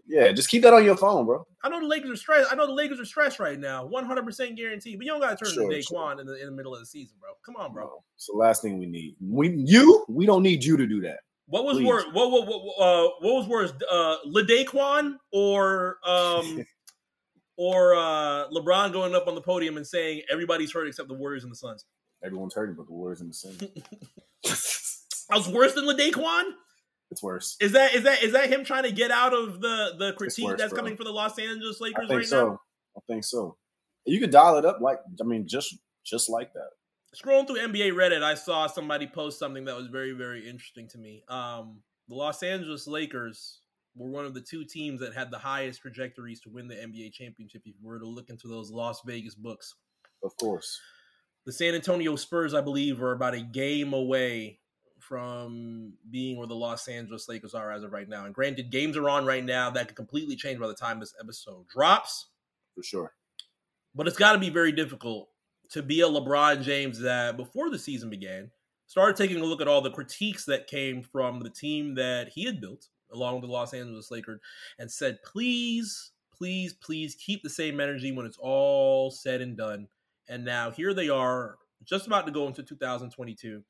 [0.06, 1.46] Yeah, just keep that on your phone, bro.
[1.63, 2.52] I know the Lakers are stressed.
[2.52, 4.98] I know the Lakers are stressed right now, one hundred percent guaranteed.
[5.00, 6.22] But you don't got to turn Sure, to Daquan sure.
[6.22, 7.32] in the in the middle of the season, bro.
[7.46, 7.86] Come on, bro.
[7.86, 9.16] Bro, it's the last thing we need.
[9.22, 11.20] We you, we don't need you to do that.
[11.46, 11.88] What was Please.
[11.88, 12.04] worse?
[12.12, 13.72] What what what, uh, what was worse?
[13.89, 16.66] Uh, LaDaquan or um
[17.58, 21.44] or uh, LeBron going up on the podium and saying everybody's hurt except the Warriors
[21.44, 21.86] and the Suns?
[22.24, 23.63] Everyone's hurting, but the Warriors and the Suns.
[25.32, 26.44] I was worse than LaDaquan.
[27.13, 27.56] It's worse.
[27.62, 30.45] Is that is that is that him trying to get out of the the critique
[30.45, 30.82] worse, that's bro.
[30.82, 32.47] coming for the Los Angeles Lakers right so.
[32.47, 32.62] now?
[32.97, 33.56] I think so.
[34.06, 36.69] You could dial it up like I mean, just just like that.
[37.15, 40.97] Scrolling through NBA Reddit, I saw somebody post something that was very very interesting to
[40.97, 41.23] me.
[41.30, 43.62] Um, the Los Angeles Lakers
[43.95, 47.13] were one of the two teams that had the highest trajectories to win the NBA
[47.13, 47.62] championship.
[47.65, 49.76] If you were to look into those Las Vegas books,
[50.23, 50.80] Of course.
[51.45, 54.60] the San Antonio Spurs, I believe, are about a game away
[55.08, 58.26] from being where the Los Angeles Lakers are as of right now.
[58.26, 61.16] And granted, games are on right now that could completely change by the time this
[61.20, 62.28] episode drops.
[62.76, 63.13] For sure.
[63.94, 65.30] But it's got to be very difficult
[65.72, 68.52] to be a LeBron James that before the season began
[68.88, 72.46] started taking a look at all the critiques that came from the team that he
[72.46, 74.39] had built along with the Los Angeles Lakers
[74.80, 79.88] and said, please, please, please keep the same energy when it's all said and done.
[80.28, 83.63] And now here they are, just about to go into 2022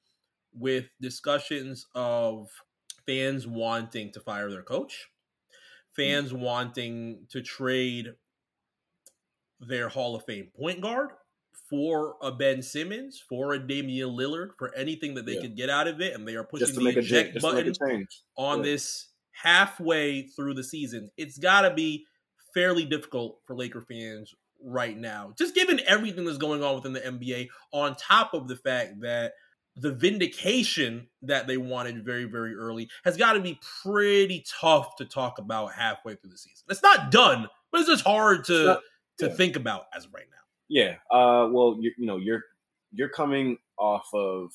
[0.57, 2.49] with discussions of
[3.05, 5.07] fans wanting to fire their coach,
[5.95, 6.39] fans mm.
[6.39, 8.13] wanting to trade
[9.59, 11.09] their Hall of Fame point guard
[11.69, 15.41] for a Ben Simmons, for a Damian Lillard, for anything that they Yeah.
[15.41, 17.33] could get out of it, and they are pushing the eject change.
[17.33, 18.63] Just to make button on Yeah.
[18.63, 21.09] this halfway through the season.
[21.17, 22.05] It's got to be
[22.53, 27.05] fairly difficult for Laker fans right now, just given everything that's going on within the
[27.05, 29.33] NBA, on top of the fact that
[29.75, 35.05] the vindication that they wanted very, very early has got to be pretty tough to
[35.05, 36.65] talk about halfway through the season.
[36.69, 38.81] It's not done, but it's just hard to not-
[39.19, 39.33] to yeah.
[39.33, 40.37] think about as of right now.
[40.69, 40.95] Yeah.
[41.15, 42.43] Uh well you, you know, you're
[42.91, 44.51] you're coming off of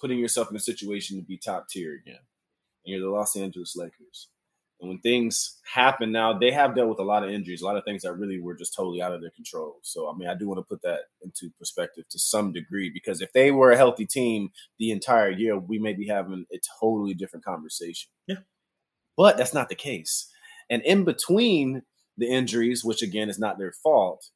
[0.00, 2.18] putting yourself in a situation to be top tier again.
[2.84, 4.28] And you're the Los Angeles Lakers.
[4.80, 7.76] And when things happen now, they have dealt with a lot of injuries, a lot
[7.76, 9.78] of things that really were just totally out of their control.
[9.82, 13.20] So I mean, I do want to put that into perspective to some degree because
[13.20, 17.14] if they were a healthy team the entire year, we may be having a totally
[17.14, 18.10] different conversation.
[18.26, 18.36] Yeah.
[19.16, 20.30] But that's not the case.
[20.70, 21.82] And in between
[22.16, 24.30] the injuries, which again is not their fault,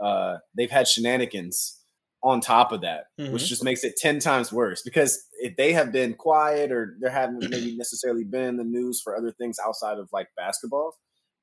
[0.00, 1.81] uh, they've had shenanigans
[2.24, 3.48] on top of that, which Mhm.
[3.48, 4.82] just makes it 10 times worse.
[4.82, 9.00] Because if they have been quiet or there haven't maybe necessarily been in the news
[9.02, 10.94] for other things outside of like basketball,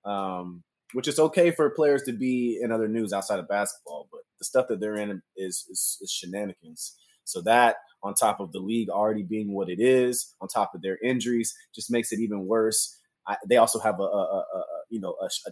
[0.06, 0.64] um,
[0.94, 4.46] which is okay for players to be in other news outside of basketball, but the
[4.46, 6.96] stuff that they're in is, is, is shenanigans.
[7.26, 10.82] So that on top of the league already being what it is, on top of
[10.82, 12.98] their injuries, just makes it even worse.
[13.28, 15.52] I, they also have a, a, a, a you know a, a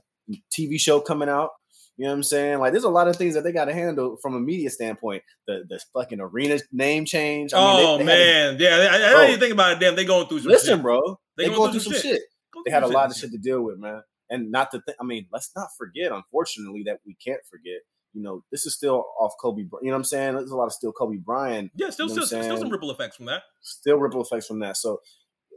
[0.52, 1.52] TV show coming out.
[1.98, 2.60] You know what I'm saying?
[2.60, 5.24] Like, there's a lot of things that they got to handle from a media standpoint.
[5.48, 7.54] The the fucking arena name change.
[7.54, 8.90] I mean, they- oh they had man, yeah.
[8.92, 9.28] I, I Bro.
[9.28, 9.80] didn't think about it.
[9.80, 10.82] Damn, they going through some listen, shit.
[10.84, 11.20] bro.
[11.38, 12.22] They They, going through through some shit.
[12.22, 12.22] shit.
[12.66, 13.32] They had a lot of shit.
[13.32, 14.02] to deal with, man.
[14.30, 16.12] And not to, th- I mean, let's not forget.
[16.12, 17.82] Unfortunately, that we can't forget.
[18.14, 19.62] You know, this is still off Kobe.
[19.62, 20.36] You know what I'm saying?
[20.36, 21.72] There's a lot of still Kobe Bryant.
[21.76, 23.44] Yeah, still, you know still, still some ripple effects from that.
[23.62, 24.76] Still ripple effects from that.
[24.78, 25.00] So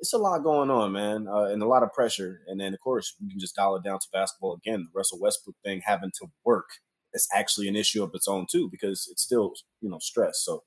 [0.01, 2.41] it's a lot going on, man, uh, and a lot of pressure.
[2.47, 4.89] And then, of course, we can just dial it down to basketball again.
[4.93, 6.69] The Russell Westbrook thing having to work
[7.13, 10.43] is actually an issue of its own too, because it's still, you know, stress.
[10.43, 10.63] So,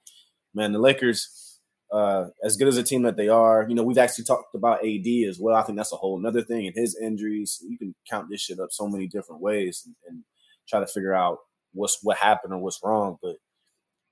[0.54, 1.60] man, the Lakers,
[1.92, 4.86] uh, as good as a team that they are, you know, we've actually talked about
[4.86, 5.56] AD as well.
[5.56, 6.68] I think that's a whole another thing.
[6.68, 10.24] And his injuries, you can count this shit up so many different ways and, and
[10.70, 11.40] try to figure out
[11.74, 13.18] what's what happened or what's wrong.
[13.22, 13.38] But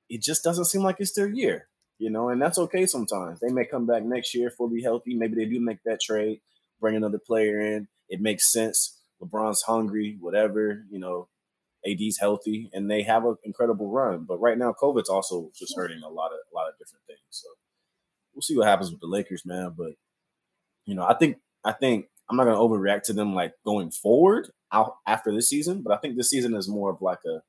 [0.10, 1.68] it just doesn't seem like it's their year,
[2.02, 3.40] you know, and that's okay sometimes.
[3.40, 5.14] They may come back next year fully healthy.
[5.14, 6.42] Maybe they do make that trade,
[6.80, 7.90] bring another player in.
[8.10, 9.00] It makes sense.
[9.22, 11.28] LeBron's hungry, whatever, you know,
[11.86, 14.26] AD's healthy, and they have an incredible run.
[14.28, 17.20] But right now, COVID's also just hurting a lot of a lot of different things.
[17.30, 17.48] So
[18.34, 19.76] we'll see what happens with the Lakers, man.
[19.78, 19.92] But
[20.86, 24.50] you know, I think I think I'm not gonna overreact to them like going forward
[24.74, 27.42] out after this season, but I think this season is more of like a,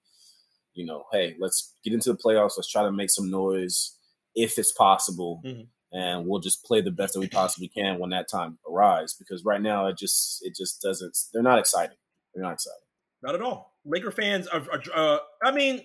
[0.75, 2.59] you know, hey, let's get into the playoffs.
[2.59, 3.97] Let's try to make some noise
[4.35, 5.43] if it's possible.
[5.45, 5.63] Mm-hmm.
[5.95, 9.13] And we'll just play the best that we possibly can when that time arrives.
[9.13, 11.19] Because right now, it just it just doesn't.
[11.33, 11.99] They're not exciting.
[12.35, 12.79] They're not exciting.
[13.23, 13.75] Not at all.
[13.85, 14.63] Laker fans are.
[14.73, 15.83] are uh, I mean,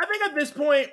[0.00, 0.88] I think at this point,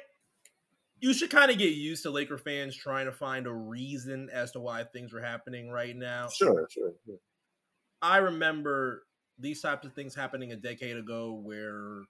[0.99, 4.51] you should kind of get used to Laker fans trying to find a reason as
[4.51, 6.27] to why things are happening right now.
[6.27, 6.91] Sure, sure.
[7.05, 7.17] sure.
[8.01, 9.03] I remember
[9.39, 12.01] these types of things happening a decade ago where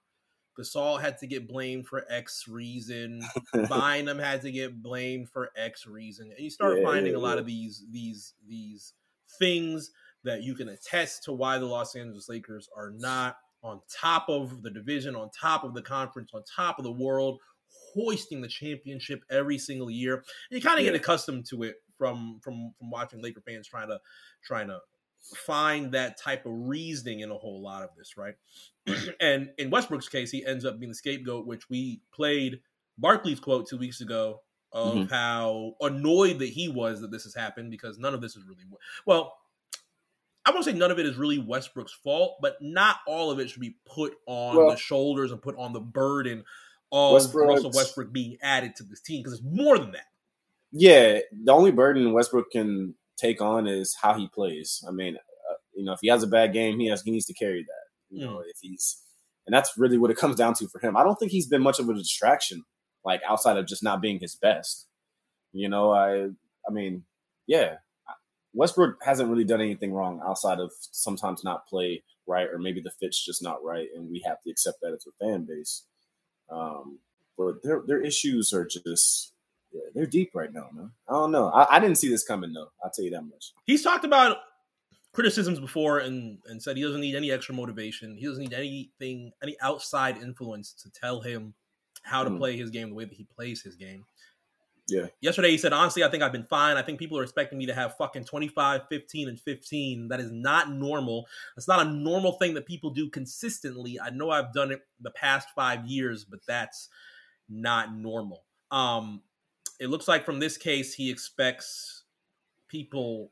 [0.58, 3.22] Gasol had to get blamed for X reason,
[3.68, 7.20] Bynum had to get blamed for X reason, and you start yeah, finding yeah, a
[7.20, 7.40] lot yeah.
[7.40, 8.94] of these these these
[9.38, 9.90] things
[10.24, 14.62] that you can attest to why the Los Angeles Lakers are not on top of
[14.62, 17.38] the division, on top of the conference, on top of the world,
[17.94, 20.14] hoisting the championship every single year.
[20.16, 23.88] And you kind of get accustomed to it from from from watching Laker fans trying
[23.88, 24.00] to
[24.44, 24.78] trying to
[25.20, 28.34] find that type of reasoning in a whole lot of this, right?
[29.20, 32.60] and in Westbrook's case, he ends up being the scapegoat, which we played
[32.96, 34.40] Barkley's quote two weeks ago
[34.72, 35.14] of mm-hmm.
[35.14, 38.64] how annoyed that he was that this has happened because none of this is really
[39.06, 39.34] well.
[40.44, 43.50] I won't say none of it is really Westbrook's fault, but not all of it
[43.50, 46.44] should be put on well, the shoulders and put on the burden
[46.90, 50.06] of Russell Westbrook being added to this team because it's more than that.
[50.72, 54.82] Yeah, the only burden Westbrook can take on is how he plays.
[54.86, 57.26] I mean, uh, you know, if he has a bad game, he has he needs
[57.26, 58.16] to carry that.
[58.16, 58.30] You mm.
[58.30, 59.02] know, if he's
[59.48, 60.96] and that's really what it comes down to for him.
[60.96, 62.64] I don't think he's been much of a distraction,
[63.02, 64.86] like outside of just not being his best.
[65.52, 66.28] You know, I
[66.68, 67.04] I mean,
[67.46, 67.76] yeah,
[68.52, 72.90] Westbrook hasn't really done anything wrong outside of sometimes not play right or maybe the
[73.00, 75.86] fit's just not right, and we have to accept that as a fan base.
[76.50, 76.98] Um,
[77.38, 79.32] but their their issues are just
[79.94, 80.90] they're deep right now, man.
[81.08, 81.48] I don't know.
[81.48, 82.68] I, I, didn't see this coming though.
[82.82, 83.52] I'll tell you that much.
[83.64, 84.38] He's talked about
[85.12, 88.16] criticisms before and and said he doesn't need any extra motivation.
[88.16, 91.54] He doesn't need anything, any outside influence to tell him
[92.02, 92.38] how to mm.
[92.38, 94.04] play his game the way that he plays his game.
[94.88, 95.06] Yeah.
[95.20, 96.76] Yesterday he said, honestly, I think I've been fine.
[96.76, 100.08] I think people are expecting me to have fucking 25, 15, and 15.
[100.08, 101.26] That is not normal.
[101.54, 104.00] That's not a normal thing that people do consistently.
[104.00, 106.88] I know I've done it the past five years, but that's
[107.50, 108.44] not normal.
[108.70, 109.22] Um,
[109.78, 112.04] it looks like from this case, he expects
[112.68, 113.30] people,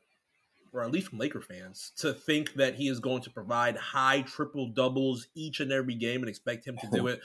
[0.73, 4.21] or at least from Laker fans, to think that he is going to provide high
[4.21, 7.21] triple doubles each and every game and expect him to do it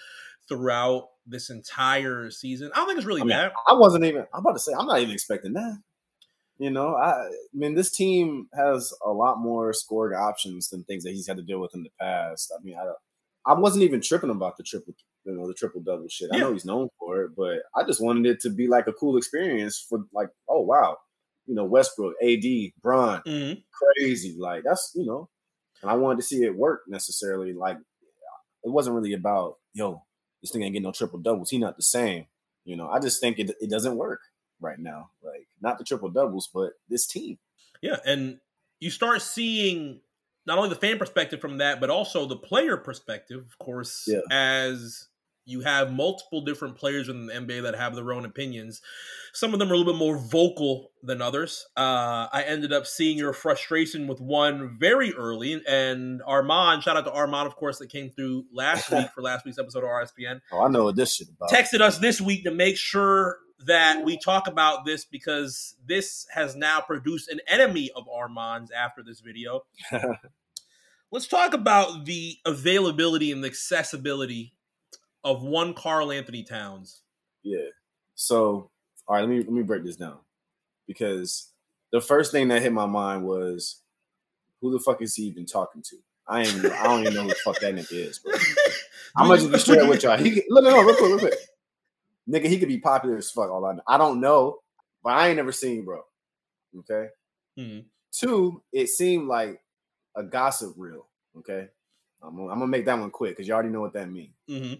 [0.48, 2.70] throughout this entire season.
[2.74, 3.52] I don't think it's really I mean, bad.
[3.66, 4.26] I wasn't even.
[4.34, 5.78] I'm about to say I'm not even expecting that.
[6.58, 11.02] You know, I, I mean, this team has a lot more scoring options than things
[11.04, 12.52] that he's had to deal with in the past.
[12.56, 12.92] I mean, I
[13.44, 16.30] I wasn't even tripping about the triple, you know, the triple double shit.
[16.32, 16.38] Yeah.
[16.38, 18.92] I know he's known for it, but I just wanted it to be like a
[18.92, 20.98] cool experience for like, oh wow,
[21.46, 22.44] you know, Westbrook, AD,
[22.82, 23.60] Bron, mm-hmm.
[23.72, 25.28] crazy, like that's you know,
[25.80, 27.52] and I wanted to see it work necessarily.
[27.52, 27.76] Like,
[28.64, 30.02] it wasn't really about yo,
[30.40, 31.50] this thing ain't getting no triple doubles.
[31.50, 32.26] He not the same,
[32.64, 32.88] you know.
[32.88, 34.20] I just think it it doesn't work
[34.60, 35.10] right now.
[35.22, 37.38] Like, not the triple doubles, but this team.
[37.80, 38.38] Yeah, and
[38.80, 40.00] you start seeing
[40.46, 44.20] not only the fan perspective from that, but also the player perspective, of course, yeah.
[44.30, 45.08] as
[45.44, 48.80] you have multiple different players in the NBA that have their own opinions.
[49.32, 51.66] Some of them are a little bit more vocal than others.
[51.76, 57.04] Uh, I ended up seeing your frustration with one very early, and Armand, shout out
[57.04, 60.40] to Armand, of course, that came through last week for last week's episode of RSPN.
[60.52, 61.50] Oh, I know what this shit about.
[61.50, 66.56] Texted us this week to make sure that we talk about this because this has
[66.56, 69.62] now produced an enemy of Armand's after this video.
[71.10, 74.54] Let's talk about the availability and the accessibility
[75.24, 77.02] of one Karl-Anthony Towns.
[77.42, 77.66] Yeah.
[78.14, 78.70] So,
[79.08, 80.18] all right, let me let me break this down
[80.86, 81.50] because
[81.92, 83.82] the first thing that hit my mind was
[84.60, 85.96] who the fuck is he even talking to?
[86.28, 86.64] I ain't.
[86.66, 88.32] I don't even know who the fuck that nigga is, bro.
[89.16, 90.16] I'm gonna just be straight with y'all.
[90.16, 91.34] He look, no, real quick, real quick.
[92.28, 93.50] Nigga, he could be popular as fuck.
[93.50, 93.82] All I know.
[93.86, 94.58] I don't know,
[95.02, 96.02] but I ain't never seen, bro.
[96.78, 97.08] Okay.
[97.56, 97.80] hmm
[98.12, 99.60] Two, it seemed like
[100.14, 101.06] a gossip reel.
[101.38, 101.68] Okay.
[102.22, 104.34] I'm gonna, I'm gonna make that one quick because you already know what that means.
[104.48, 104.74] hmm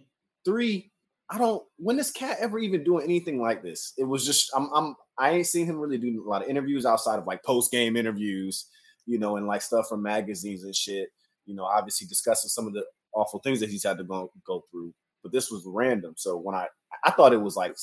[0.45, 0.91] Three,
[1.31, 1.63] I don't.
[1.79, 3.93] When this cat ever even doing anything like this?
[3.97, 4.51] It was just.
[4.55, 4.69] I'm.
[4.75, 4.97] I'm.
[5.19, 7.97] I ain't seen him really do a lot of interviews outside of like post game
[7.97, 8.67] interviews,
[9.07, 11.09] you know, and like stuff from magazines and shit.
[11.47, 14.65] You know, obviously discussing some of the awful things that he's had to go go
[14.71, 14.93] through.
[15.23, 16.15] But this was random.
[16.17, 16.67] So when I
[17.05, 17.77] I thought it was like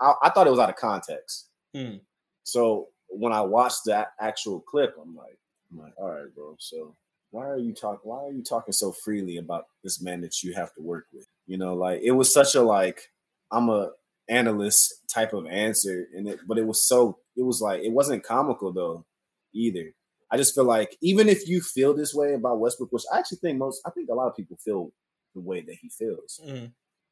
[0.00, 1.48] I, I thought it was out of context.
[1.74, 1.96] Hmm.
[2.44, 5.38] So when I watched that actual clip, I'm like,
[5.70, 6.56] I'm like, all right, bro.
[6.58, 6.96] So
[7.30, 8.00] why are you talking?
[8.02, 11.26] Why are you talking so freely about this man that you have to work with?
[11.50, 13.10] You know, like it was such a like
[13.50, 13.90] I'm a
[14.28, 18.22] analyst type of answer, and it, but it was so it was like it wasn't
[18.22, 19.04] comical though
[19.52, 19.92] either.
[20.30, 23.38] I just feel like even if you feel this way about Westbrook, which I actually
[23.38, 24.92] think most, I think a lot of people feel
[25.34, 26.40] the way that he feels.
[26.44, 26.66] hmm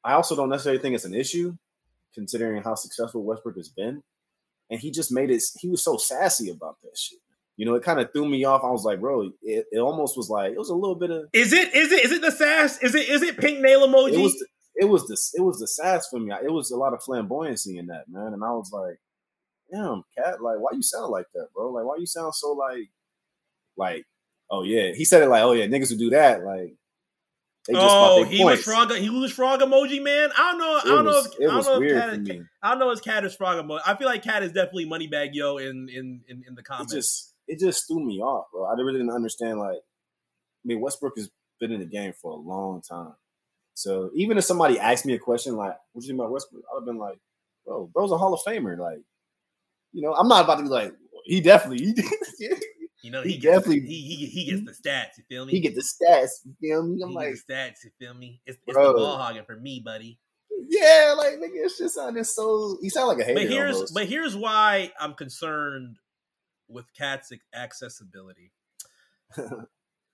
[0.05, 1.57] I also don't necessarily think it's an issue,
[2.14, 4.05] considering how successful Westbrook has been.
[4.70, 5.42] And he just made it.
[5.59, 7.18] He was so sassy about that shit.
[7.59, 8.62] You know, it kind of threw me off.
[8.62, 11.25] I was like, bro, it, it almost was like it was a little bit of
[11.33, 11.75] Is it?
[11.75, 12.05] Is it?
[12.05, 12.81] Is it the sass?
[12.81, 13.09] Is it?
[13.09, 14.12] Is it pink nail emoji?
[14.12, 16.33] it was the, it was the it was the sass for me.
[16.33, 19.01] It was a lot of flamboyancy in that man, and I was like,
[19.73, 21.73] damn, cat, like why you sound like that, bro?
[21.73, 22.90] Like why you sound so like
[23.77, 24.05] like
[24.53, 24.92] oh yeah.
[24.94, 26.77] He said it like oh yeah, niggas would do that like.
[27.66, 28.92] They just oh, he was frog.
[28.92, 30.31] He was frog emoji man.
[30.38, 30.81] I don't know.
[30.81, 31.18] I don't know.
[31.18, 32.47] If, it I don't know if weird cat is.
[32.62, 33.81] I don't know if cat is frog emoji.
[33.85, 36.64] I feel like cat is definitely money bag yo in in in, in the it
[36.64, 37.35] comments.
[37.48, 38.64] It just threw me off, bro.
[38.64, 39.58] I really didn't understand.
[39.58, 41.30] Like, I mean, Westbrook has
[41.61, 43.14] been in the game for a long time.
[43.74, 46.78] So even if somebody asked me a question like, "What you think about Westbrook?" I'd
[46.80, 47.18] have been like,
[47.64, 48.98] "Bro, bro's a Hall of Famer." Like,
[49.92, 50.92] you know, I'm not about to be like,
[51.24, 51.94] "He definitely, he,
[53.02, 55.16] you know, he he, gets, definitely- he, he he gets the stats.
[55.18, 55.52] You feel me?
[55.52, 57.00] he get the stats." You feel me?
[57.02, 57.76] I'm He like, stats.
[57.84, 58.40] You feel me?
[58.46, 58.88] It's, it's Bro.
[58.94, 60.18] the ball hogging for me, buddy.
[60.68, 62.78] yeah, like nigga, it's just sounding so.
[62.82, 63.40] He sound like a hater.
[63.40, 63.94] But here's almost.
[63.94, 65.98] but here's why I'm concerned
[66.68, 68.52] with Cat's accessibility.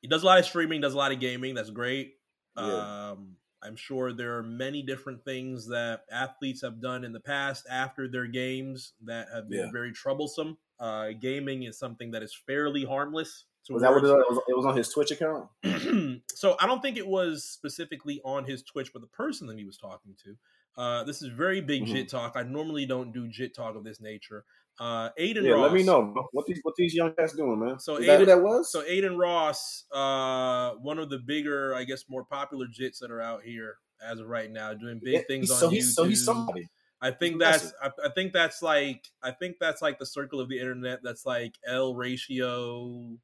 [0.03, 1.55] he does a lot of streaming, does a lot of gaming.
[1.55, 2.15] That's great.
[2.57, 3.11] Yeah.
[3.13, 7.67] Um, I'm sure there are many different things that athletes have done in the past
[7.71, 9.71] after their games that have been Yeah.
[9.73, 10.59] very troublesome.
[10.79, 13.47] Uh, gaming is something that is fairly harmless.
[13.71, 14.39] was that what it was?
[14.49, 15.49] It was on his Twitch account.
[16.35, 19.65] so I don't think it was specifically on his Twitch, but the person that he
[19.65, 20.37] was talking to.
[20.77, 21.87] Uh, this is very big Mhm.
[21.87, 22.33] jit talk.
[22.37, 24.45] I normally don't do jit talk of this nature.
[24.81, 25.63] Uh, Adin Yeah, Ross.
[25.63, 26.27] let me know bro.
[26.33, 27.79] what these what these young cats doing, man.
[27.79, 28.73] So Is that who Adin- that was?
[28.73, 33.21] So Adin Ross, uh, one of the bigger, I guess, more popular jits that are
[33.21, 35.73] out here as of right now, doing big Yeah, things on so YouTube.
[35.73, 36.67] he's so he's somebody.
[37.01, 40.49] I think that's I, I think that's like I think that's like the circle of
[40.49, 43.17] the internet that's like L ratio,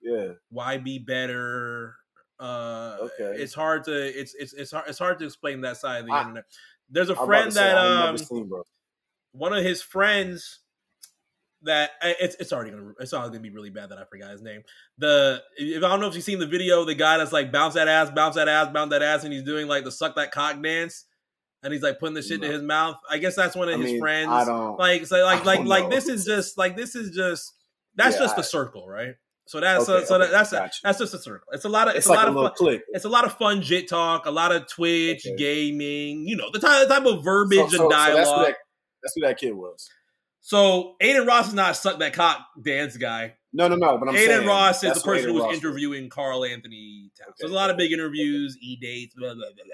[0.00, 0.32] Yeah.
[0.52, 1.94] YB better.
[2.40, 3.40] Uh, Okay.
[3.42, 6.12] it's hard to it's it's it's hard it's hard to explain that side of the
[6.12, 6.44] I- internet.
[6.90, 8.50] There's a I'm friend to say, that um seen,
[9.32, 10.60] one of his friends
[11.66, 14.30] that eh, it's it's already gonna it's already gonna be really bad that I forgot
[14.30, 14.62] his name.
[14.98, 17.74] The if I don't know if you've seen the video, the guy that's like bounce
[17.74, 20.32] that ass, bounce that ass, bounce that ass, and he's doing like the suck that
[20.32, 21.04] cock dance,
[21.62, 22.46] and he's like putting the shit No.
[22.46, 22.96] in his mouth.
[23.10, 24.30] I guess that's one of I his mean, friends.
[24.30, 24.78] I don't.
[24.78, 25.90] like so like like like know.
[25.90, 27.52] this is just like this is just
[27.94, 29.14] that's Yeah, just I- the circle, right?
[29.48, 31.46] So that's Okay, so, so okay, that, that's a, that's just a circle.
[31.52, 33.38] It's a lot of it's, it's a lot a of fun, it's a lot of
[33.38, 35.36] fun jit talk, a lot of Twitch Okay.
[35.36, 38.16] gaming, you know, the type, the type of verbiage So- so- and so dialogue.
[38.16, 38.56] that's, who that,
[39.04, 39.88] that's who that kid was.
[40.46, 43.34] So Adin Ross is not suck that cock dance guy.
[43.52, 43.98] No, no, no.
[43.98, 47.30] But I'm Adin saying Ross is the person Adin who was Ross interviewing Karl-Anthony Towns.
[47.30, 47.34] Okay.
[47.38, 49.64] So there's a lot of big interviews, e dates, blah, blah, blah, blah,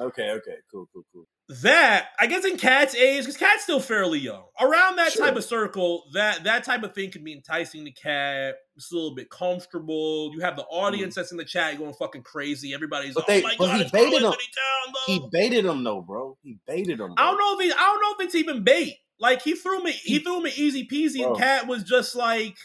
[0.00, 0.06] blah.
[0.08, 1.26] Okay, okay, cool, cool, cool.
[1.62, 4.42] That I guess in Cat's age, because Cat's still fairly young.
[4.60, 5.26] Around that Sure.
[5.26, 8.56] type of circle, that that type of thing can be enticing to Cat.
[8.76, 10.32] It's a little bit comfortable.
[10.34, 12.74] You have the audience that's in the chat going fucking crazy.
[12.74, 13.14] Everybody's Mm.
[13.14, 14.32] But oh they- my but god, he baited him.
[15.06, 16.36] He blah, blah." baited him though, bro.
[16.42, 17.14] He baited him.
[17.16, 18.96] I don't know if he, I don't know if it's even bait.
[19.20, 21.36] Like he threw me, he, threw me easy peasy, and Bro.
[21.36, 22.56] Cat was just like,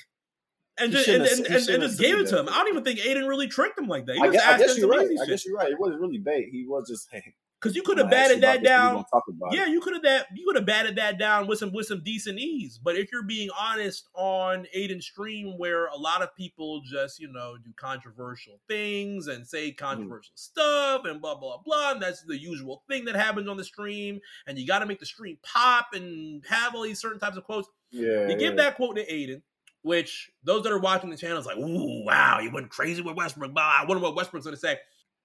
[0.80, 2.46] and just and, and, and, and just gave it to him.
[2.46, 2.54] that.
[2.54, 4.16] I don't even think Adin really tricked him like that.
[4.16, 5.08] He I guess, I guess you're right.
[5.22, 5.70] I guess you're right.
[5.70, 6.48] It wasn't really bait.
[6.52, 7.36] He was just hey.
[7.66, 8.94] Because you could have gonna ask you batted that this, and we down.
[8.94, 9.58] gonna talk about it.
[9.58, 10.28] Yeah, you could have that.
[10.36, 12.80] You could have batted that down with some with some decent ease.
[12.82, 17.28] But if you're being honest on Adin stream, where a lot of people just you
[17.32, 19.84] know do controversial things and say Mm-hmm.
[19.86, 23.64] controversial stuff and blah blah blah, and that's the usual thing that happens on the
[23.64, 24.20] stream.
[24.48, 27.44] And you got to make the stream pop and have all these certain types of
[27.44, 27.68] quotes.
[27.92, 28.64] Yeah, You give yeah.
[28.64, 29.42] that quote to Adin,
[29.82, 33.16] which those that are watching the channel is like, ooh, wow, you went crazy with
[33.16, 33.54] Westbrook.
[33.54, 34.78] Blah, I wonder what Westbrook's gonna say.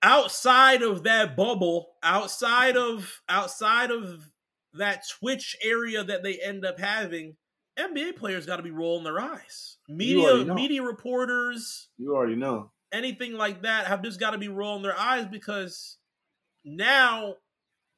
[0.03, 4.30] Outside of that bubble, outside of outside of
[4.72, 7.36] that Twitch area that they end up having,
[7.78, 9.76] NBA players got to be rolling their eyes.
[9.88, 12.70] Media media reporters, You already know.
[12.92, 15.98] anything like that have just got to be rolling their eyes because
[16.64, 17.34] now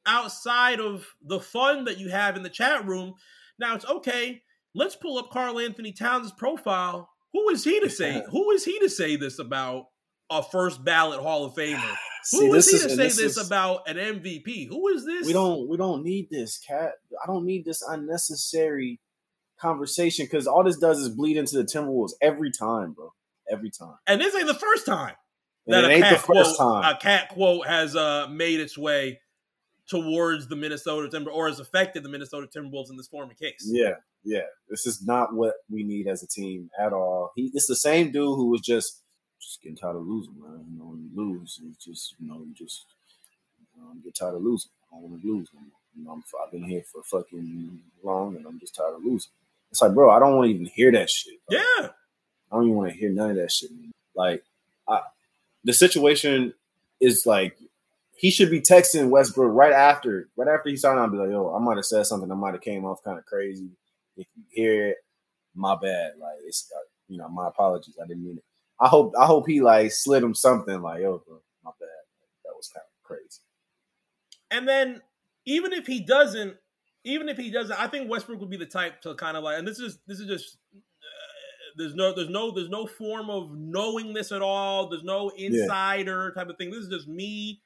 [0.05, 3.13] outside of the fun that you have in the chat room,
[3.59, 4.41] now it's okay.
[4.75, 7.09] Let's pull up Karl-Anthony Towns' profile.
[7.31, 8.23] Who is he to say?
[8.31, 9.85] Who is he to say this about
[10.39, 11.81] a first ballot Hall of Famer?
[12.25, 14.69] See, Who is he is to say this this is- about an MVP?
[14.69, 15.27] Who is this?
[15.27, 16.93] we don't we don't need this cat.
[17.21, 18.99] I don't need this unnecessary
[19.59, 23.11] conversation because all this does is bleed into the Timberwolves every time, bro.
[23.51, 23.95] Every time.
[24.07, 25.15] And this ain't the first time
[25.67, 26.95] And that it a ain't cat the first quote, time.
[26.95, 29.19] a cat quote has uh, made its way
[29.89, 33.67] towards the Minnesota Timber or has affected the Minnesota Timberwolves in this form of case.
[33.69, 34.43] Yeah, yeah.
[34.69, 37.31] This is not what we need as a team at all.
[37.35, 39.02] He it's the same dude who was just
[39.43, 40.65] just getting tired of losing, man.
[40.71, 42.85] You know, when you lose, it's just you know, you just
[43.75, 44.71] you know, get tired of losing.
[44.91, 45.69] I don't want to lose no more.
[45.95, 49.31] You know, I'm, I've been here for fucking long, and I'm just tired of losing.
[49.71, 51.39] It's like, bro, I don't want to even hear that shit.
[51.47, 51.57] bro.
[51.57, 51.89] Yeah.
[52.51, 53.71] I don't even want to hear none of that shit.
[53.71, 53.91] man.
[54.15, 54.43] Like,
[54.87, 55.01] I,
[55.63, 56.53] the situation
[57.01, 57.57] is like
[58.15, 61.53] he should be texting Westbrook right after, right after he signed on, be like, "Yo,
[61.55, 63.69] I might have said something that might have came off kind of crazy.
[64.15, 64.97] If you hear it,
[65.55, 66.13] my bad.
[66.19, 67.97] Like, it's uh, you know, my apologies.
[68.01, 68.43] I didn't mean it.
[68.83, 71.87] I hope, I hope he like slid him something like, "Yo, bro, my bad.
[72.45, 73.41] That was kind of crazy."
[74.51, 75.01] And then
[75.45, 76.57] even if he doesn't,
[77.03, 79.57] even if he doesn't, I think Westbrook would be the type to kind of like,
[79.57, 80.79] and this is this is just uh,
[81.77, 84.89] there's no there's no there's no form of knowing this at all.
[84.89, 86.69] There's no insider type of thing.
[86.71, 87.61] This is just me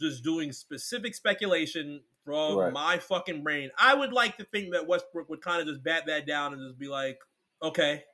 [0.00, 2.72] just doing specific speculation from Right.
[2.72, 3.70] my fucking brain.
[3.78, 6.62] I would like to think that Westbrook would kind of just bat that down and
[6.62, 7.18] just be like,
[7.62, 8.04] okay,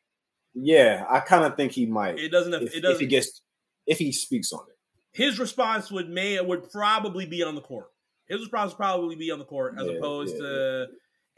[0.59, 3.43] Yeah, I kind of think he might it doesn't if, it if he gets
[3.87, 4.77] if he speaks on it.
[5.13, 7.89] his response would may would probably be on the court.
[8.27, 10.87] His response would probably be on the court as Yeah, opposed yeah, to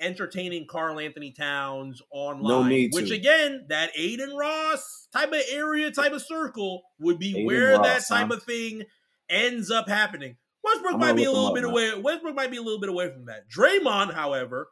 [0.00, 2.68] entertaining Karl-Anthony Towns online.
[2.68, 3.14] need which to.
[3.14, 8.06] again, that Adin Ross type of area, type of circle would be Adin where that
[8.06, 8.34] type huh?
[8.34, 8.84] of thing
[9.28, 10.36] ends up happening.
[10.62, 11.70] Westbrook I'm might be a little bit now.
[11.70, 12.00] away.
[12.00, 13.48] Westbrook might be a little bit away from that.
[13.50, 14.68] Draymond, however,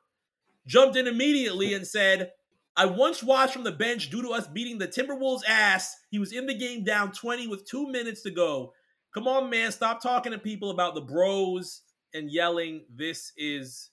[0.66, 2.30] jumped in immediately and said,
[2.76, 5.96] I once watched from the bench due to us beating the Timberwolves ass.
[6.10, 8.74] He was in the game down 20 with two minutes to go.
[9.14, 9.72] Come on, man.
[9.72, 11.80] Stop talking to people about the bros
[12.12, 12.82] and yelling.
[12.94, 13.90] This is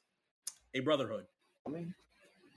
[0.74, 1.26] a brotherhood.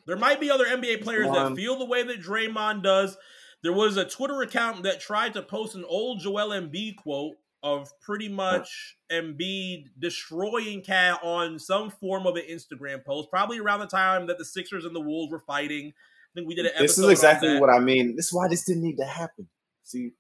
[0.07, 3.17] There might be other NBA players that feel the way that Draymond does.
[3.63, 7.91] There was a Twitter account that tried to post an old Joel Embiid quote of
[8.01, 13.87] pretty much Embiid destroying Cat on some form of an Instagram post, probably around the
[13.87, 15.93] time that the Sixers and the Wolves were fighting.
[16.37, 16.83] I think we did an episode.
[16.85, 18.15] this is exactly what I mean.
[18.15, 19.49] This is why this didn't need to happen.
[19.85, 20.13] See,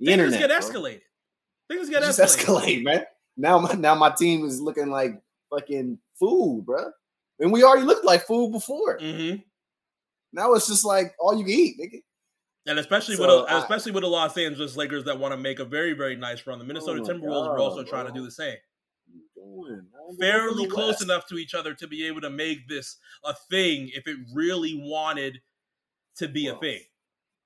[0.00, 0.58] the Things internet get bro.
[0.58, 1.00] escalated.
[1.70, 2.82] Things get just escalated.
[2.82, 3.04] escalate, man.
[3.36, 6.90] Now, my, now my team is looking like fucking food, bro.
[7.38, 8.98] And we already looked like food before.
[9.00, 9.36] hmm
[10.32, 12.02] Now it's just like all you can eat, nigga.
[12.66, 15.60] And especially So, with the, especially with the Los Angeles Lakers that want to make
[15.60, 16.58] a very very nice run.
[16.58, 18.56] The Minnesota my Timberwolves are God, also trying to do the same.
[19.34, 20.16] What you doing, man?
[20.20, 22.96] fairly Go to the close enough to each other to be able to make this
[23.24, 25.40] a thing if it really wanted
[26.16, 26.80] to be a Well, thing.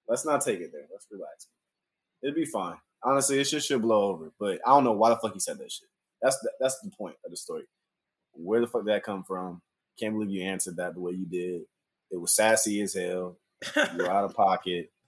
[0.08, 0.86] Let's not take it there.
[0.92, 1.48] Let's relax.
[2.22, 2.76] It'd be fine.
[3.02, 4.32] Honestly, it should should blow over.
[4.38, 5.88] But I don't know why the fuck he said that shit.
[6.22, 7.64] That's the, that's the point of the story.
[8.32, 9.60] Where the fuck did that come from?
[9.98, 11.62] Can't believe you answered that the way you did.
[12.10, 13.38] It was sassy as hell.
[13.96, 14.90] You're out of pocket.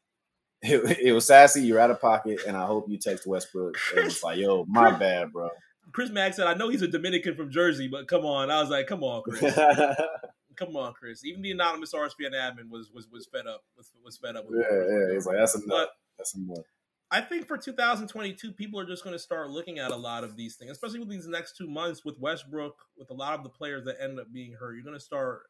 [0.61, 1.62] It, it was sassy.
[1.62, 4.90] You're out of pocket, and I hope you text Westbrook and was like, "Yo, my
[4.90, 5.50] bad, bro."
[5.92, 8.50] Chris Mack said, I know he's a Dominican from Jersey, but come on.
[8.50, 9.40] I was like, come on, Chris.
[10.59, 11.24] come on, Chris.
[11.24, 13.62] Even the anonymous RSPN admin was was was fed up.
[13.76, 14.46] Was, was fed up.
[14.50, 14.61] yeah.
[14.61, 15.16] Yeah.
[15.16, 15.68] It's like that's enough.
[15.68, 16.64] But That's enough.
[17.11, 20.36] I think for 2022, people are just going to start looking at a lot of
[20.36, 23.48] these things, especially with these next two months with Westbrook, with a lot of the
[23.48, 24.74] players that end up being hurt.
[24.74, 25.44] You're going to start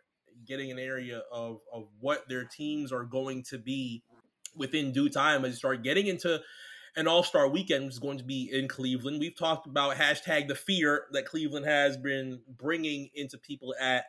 [0.46, 4.02] getting an area of of what their teams are going to be
[4.54, 6.40] within due time as you start getting into
[6.96, 9.20] an All Star weekend, which is going to be in Cleveland.
[9.20, 14.04] We've talked about hashtag the fear that Cleveland has been bringing into people at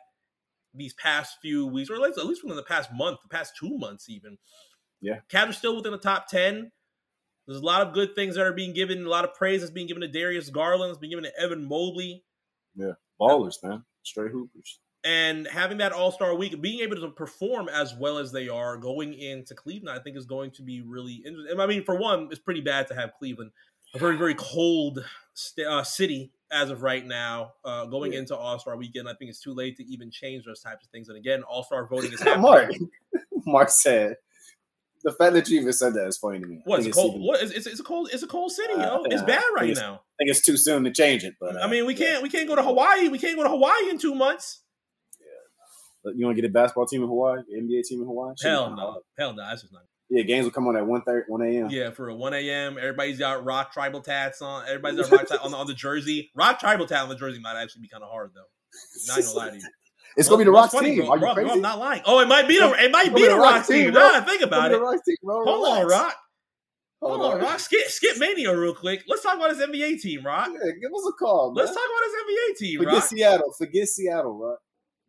[0.74, 3.56] these past few weeks, or at least, at least within the past month, the past
[3.56, 4.38] two months, even.
[5.00, 5.20] Yeah.
[5.28, 6.70] Cavs are still within the top 10.
[7.46, 9.72] There's a lot of good things that are being given, a lot of praise that's
[9.72, 12.22] being given to Darius Garland, it's been given to Evan Mobley.
[12.76, 12.92] Yeah.
[13.20, 13.84] Ballers, man.
[14.02, 14.78] Straight hoopers.
[15.02, 18.76] And having that All Star week, being able to perform as well as they are
[18.76, 21.58] going into Cleveland, I think is going to be really interesting.
[21.58, 23.50] I mean, for one, it's pretty bad to have Cleveland,
[23.94, 25.02] a very, very cold
[25.32, 28.20] st- uh, city as of right now, uh, going Yeah.
[28.20, 29.08] into All Star weekend.
[29.08, 31.08] I think it's too late to even change those types of things.
[31.08, 32.42] And again, All Star voting is happening.
[32.42, 32.70] Mark.
[33.46, 34.16] Mark said
[35.02, 36.60] the fact that you even said that is funny to me.
[36.64, 36.84] What?
[36.84, 37.20] It's cold.
[37.20, 37.40] What?
[37.42, 38.10] It's, it's, a cold.
[38.12, 39.02] It's a cold city, Uh, yo.
[39.04, 39.94] It's yeah, bad right it's- now.
[39.94, 42.06] I think it's too soon to change it, but uh, I mean, we yeah.
[42.06, 42.22] can't.
[42.22, 43.08] We can't go to Hawaii.
[43.08, 44.60] We can't go to Hawaii in two months.
[46.02, 48.34] But You want to get a basketball team in Hawaii, NBA team in Hawaii?
[48.42, 49.02] Hell no.
[49.18, 49.42] Hell no.
[49.42, 49.82] That's just not.
[50.10, 51.68] Yeah, games will come on at 1 1 a.m.
[51.70, 52.76] Yeah, for a 1 a.m.
[52.78, 54.64] Everybody's got rock tribal tats on.
[54.66, 56.30] Everybody's got rock tat on, on the jersey.
[56.34, 58.42] Rock tribal tat on the jersey might actually be kind of hard though.
[59.06, 59.62] Not gonna lie to you.
[60.16, 60.98] It's gonna be the Rock funny, team.
[61.04, 61.46] bro, Are you bro, crazy?
[61.46, 62.02] bro, I'm not lying.
[62.04, 63.92] Oh, it might be the it might be the Rock team.
[63.92, 64.00] bro.
[64.02, 64.74] Now I think about it.
[64.74, 65.44] the Rock team, bro.
[65.44, 65.86] Hold on.
[65.86, 66.16] Rock.
[67.00, 67.60] Hold on, Rock.
[67.60, 69.04] Skip, skip Mania real quick.
[69.06, 70.48] Let's talk about his NBA team, Rock.
[70.52, 71.64] Yeah, give us a call, man.
[71.64, 73.04] Let's talk about his NBA team, Forget Rock.
[73.04, 73.52] Seattle.
[73.56, 74.58] Forget Seattle, Rock.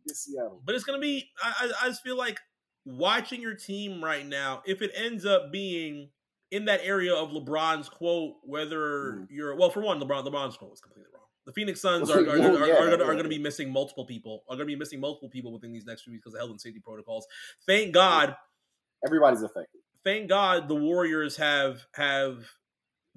[0.03, 0.61] Forget Seattle.
[0.63, 1.29] But it's gonna be.
[1.43, 2.39] I, I, I just feel like
[2.85, 4.61] watching your team right now.
[4.65, 6.09] If it ends up being
[6.51, 9.27] in that area of LeBron's quote, whether Mm.
[9.29, 11.25] you're well, for one, LeBron LeBron's quote was completely wrong.
[11.45, 14.05] The Phoenix Suns are, are, are, yeah, are, gonna, are going to be missing multiple
[14.05, 14.43] people.
[14.47, 16.51] Are going to be missing multiple people within these next few weeks because of health
[16.51, 17.25] and safety protocols.
[17.65, 18.35] Thank God
[19.05, 19.81] Everybody's affected.
[20.03, 22.45] thank God the Warriors have have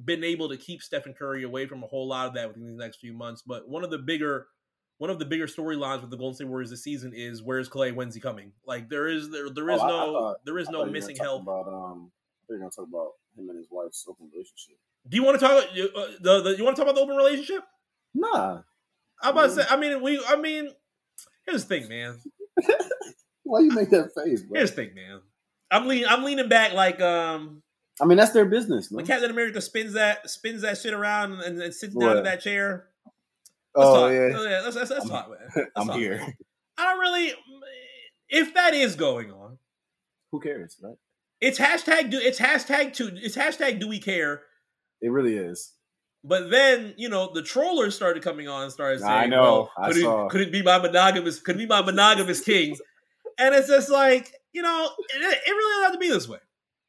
[0.05, 2.77] been able to keep Stephen Curry away from a whole lot of that within these
[2.79, 3.43] next few months.
[3.47, 4.47] But one of the bigger
[4.99, 7.95] one of the bigger storylines with the Golden State Warriors this season is where's Klay?
[7.95, 8.53] When's he coming?
[8.67, 10.93] Like there is there there is Oh, no thought- there is no thought you were
[10.93, 11.43] missing health.
[11.43, 12.11] About um,
[12.49, 14.77] you're gonna talk about him and his wife's open relationship.
[15.09, 17.17] Do you want to talk uh, the, the you want to talk about the open
[17.17, 17.63] relationship?
[18.15, 18.61] Nah,
[19.23, 19.65] I'm about to say.
[19.69, 20.23] I mean, we.
[20.29, 20.71] I mean,
[21.47, 22.21] here's the thing, man.
[23.43, 24.59] why you make that face, bro?
[24.59, 25.21] Here's the thing, man.
[25.71, 26.07] I'm leaning.
[26.09, 27.63] I'm leaning back like um
[28.01, 28.97] I mean, that's their business, man.
[28.97, 32.41] when Captain America spins that spins that shit around and, and sits down in that
[32.41, 32.87] chair.
[33.77, 35.31] Oh, oh yeah, let's, let's, let's I'm- talk.
[35.31, 35.97] Let's I'm talk.
[35.97, 36.25] here.
[36.79, 37.33] I don't really.
[38.29, 39.59] If that is going on,
[40.33, 40.95] Who cares, right?
[41.41, 44.43] it's hashtag do it's hashtag two it's hashtag do we care.
[45.03, 45.73] It really is.
[46.23, 49.43] But then you know the trollers started coming on and started saying, I know.
[49.43, 50.27] well, I could, saw.
[50.27, 51.41] it, could it be my monogamous?
[51.41, 52.77] Could it be my monogamous king?"
[53.39, 56.39] And it's just like you know, it, it really doesn't have to be this way.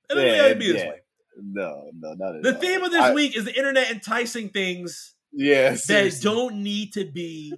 [0.10, 1.00] It doesn't really have to be this way.
[1.42, 2.62] No, no, not at The all.
[2.62, 7.06] theme of this I- week is the internet enticing things yeah, that don't need to
[7.06, 7.54] be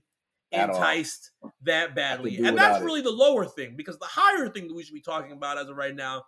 [0.52, 1.32] enticed
[1.64, 2.38] that badly.
[2.38, 2.86] And that's without it.
[2.86, 5.68] really the lower thing because the higher thing that we should be talking about as
[5.70, 6.24] of right now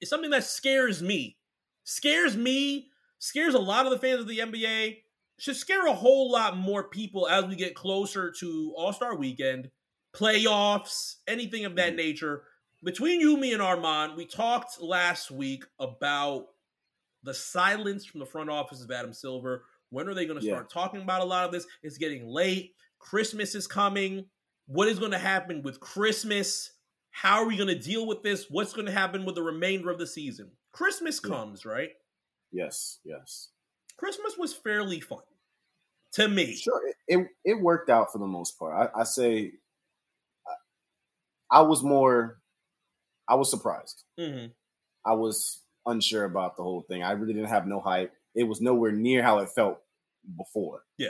[0.00, 1.36] is something that scares me.
[1.84, 2.88] Scares me,
[3.18, 4.98] scares a lot of the fans of the NBA,
[5.38, 9.70] should scare a whole lot more people as we get closer to All Star weekend,
[10.14, 11.76] playoffs, anything of Mm-hmm.
[11.76, 12.44] that nature.
[12.82, 16.46] Between you, me, and Armand, we talked last week about
[17.22, 19.64] the silence from the front office of Adam Silver.
[19.90, 20.54] When are they going to Yeah.
[20.54, 21.66] start talking about a lot of this?
[21.82, 22.74] It's getting late.
[22.98, 24.26] Christmas is coming.
[24.66, 26.72] What is going to happen with Christmas?
[27.10, 28.46] How are we going to deal with this?
[28.50, 30.52] What's going to happen with the remainder of the season?
[30.72, 31.30] Christmas Yeah.
[31.30, 31.90] comes, right?
[32.52, 33.50] Yes, yes.
[33.96, 35.22] Christmas was fairly fun
[36.12, 36.54] to me.
[36.54, 38.90] Sure, it, it it worked out for the most part.
[38.94, 39.52] I, I say,
[40.46, 42.40] I, I was more,
[43.28, 44.04] I was surprised.
[44.18, 44.46] hmm
[45.04, 47.02] I was unsure about the whole thing.
[47.02, 48.12] I really didn't have no hype.
[48.34, 49.80] It was nowhere near how it felt
[50.36, 50.84] before.
[50.98, 51.08] Yeah.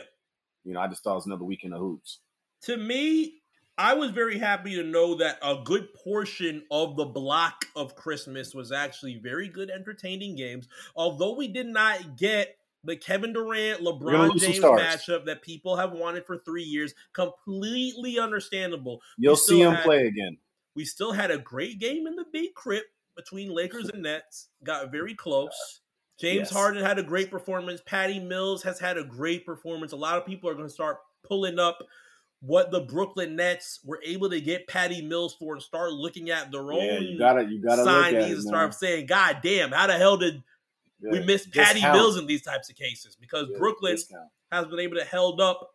[0.64, 2.20] you know, I just thought it was another weekend of hoops.
[2.62, 3.40] To me,
[3.78, 8.54] I was very happy to know that a good portion of the block of Christmas
[8.54, 10.68] was actually very good, entertaining games.
[10.94, 16.26] Although we did not get the Kevin Durant, LeBron James matchup that people have wanted
[16.26, 19.00] for three years, completely understandable.
[19.18, 20.36] You'll see him had- play again.
[20.76, 22.84] We still had a great game in the big crib
[23.16, 24.48] between Lakers and Nets.
[24.62, 25.80] Got very close.
[26.20, 26.50] James Yes.
[26.50, 27.80] Harden had a great performance.
[27.86, 29.92] Patty Mills has had a great performance.
[29.92, 31.78] A lot of people are going to start pulling up
[32.42, 36.50] what the Brooklyn Nets were able to get Patty Mills for and start looking at
[36.50, 39.38] their Yeah, own you gotta, you gotta look at signees it, and start saying, God
[39.42, 40.42] damn, how the hell did
[41.02, 41.82] we miss Patty.
[41.82, 43.16] Mills in these types of cases?
[43.16, 44.28] Because Yeah, Brooklyn discount.
[44.52, 45.70] has been able to held up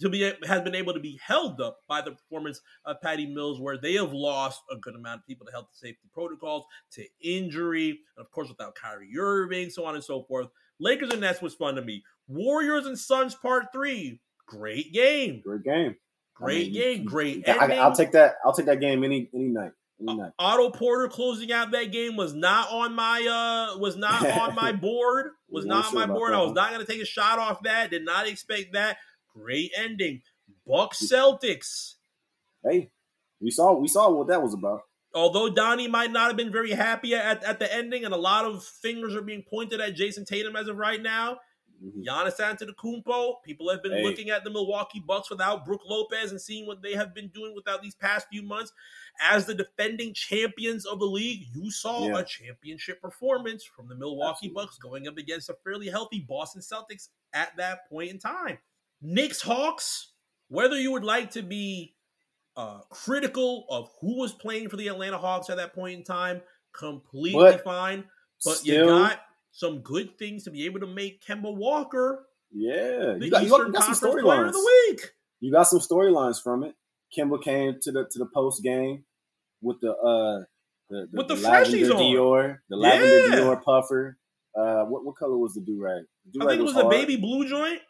[0.00, 3.60] to be has been able to be held up by the performance of Patty Mills,
[3.60, 7.04] where they have lost a good amount of people to health and safety protocols, to
[7.22, 10.48] injury, and of course without Kyrie Irving, so on and so forth.
[10.78, 12.02] Lakers and Nets was fun to me.
[12.28, 15.96] Warriors and Suns Part Three, great game, Great game.
[16.40, 18.36] I great mean, game, great I, will take that.
[18.44, 19.72] I'll take that game any any night.
[20.00, 20.32] Any night.
[20.38, 23.20] Otto Porter closing out that game was not on my
[23.74, 25.32] uh was not on my board.
[25.50, 26.32] Was not on my board.
[26.32, 27.90] that, I was not gonna take a shot off that.
[27.90, 28.96] Did not expect that.
[29.34, 30.22] Great ending.
[30.66, 31.94] Bucks Celtics.
[32.62, 32.90] Hey,
[33.40, 34.82] we saw we saw what that was about.
[35.14, 38.44] Although Donnie might not have been very happy at, at the ending, and a lot
[38.44, 41.40] of fingers are being pointed at Jayson Tatum as of right now.
[41.82, 42.04] Mhm.
[42.04, 43.42] Giannis Antetokounmpo.
[43.42, 44.04] People have been Hey.
[44.04, 47.54] looking at the Milwaukee Bucks without Brook Lopez and seeing what they have been doing
[47.54, 48.70] without these past few months.
[49.20, 52.18] As the defending champions of the league, you saw Yeah.
[52.18, 54.54] a championship performance from the Milwaukee Absolutely.
[54.62, 58.58] Bucks going up against a fairly healthy Boston Celtics at that point in time.
[59.02, 60.12] Knicks Hawks,
[60.48, 61.94] whether you would like to be
[62.56, 66.42] uh, critical of who was playing for the Atlanta Hawks at that point in time,
[66.72, 68.04] completely fine.
[68.44, 69.20] But Still, you got
[69.52, 73.50] some good things to be able to make Kemba Walker yeah, the you got, you
[73.50, 74.96] got, you got some Conference Player of storylines.
[74.96, 75.08] the.
[75.40, 76.74] You got some storylines from it.
[77.16, 79.04] Kemba came to the to the post game
[79.62, 80.44] with the uh
[80.88, 82.00] The, With the lavender freshies on.
[82.00, 84.18] Dior, the lavender Dior puffer.
[84.56, 86.02] Uh, what what color was the do rag?
[86.40, 87.80] I think it was a baby blue joint.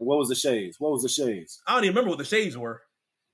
[0.00, 0.76] What was the shades?
[0.78, 1.60] What was the shades?
[1.66, 2.80] I don't even remember what the shades were.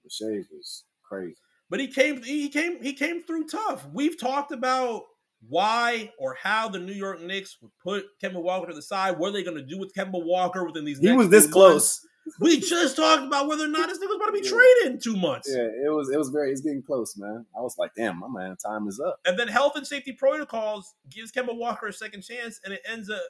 [0.05, 1.37] The shades was crazy.
[1.71, 3.87] But he came he came he came through tough.
[3.93, 5.03] We've talked about
[5.49, 9.19] why or how the New York Knicks would put Kemba Walker to the side.
[9.19, 10.99] What are they going to do with Kemba Walker within these?
[10.99, 12.01] He was this close.
[12.41, 14.51] We just talked about whether or not this nigga was about to be Yeah.
[14.51, 15.49] traded in two months.
[15.49, 17.47] Yeah, it was it was very it's getting close, man.
[17.57, 19.21] I was like, damn, my man, time is up.
[19.25, 23.09] And then health and safety protocols gives Kemba Walker a second chance, and it ends
[23.11, 23.23] up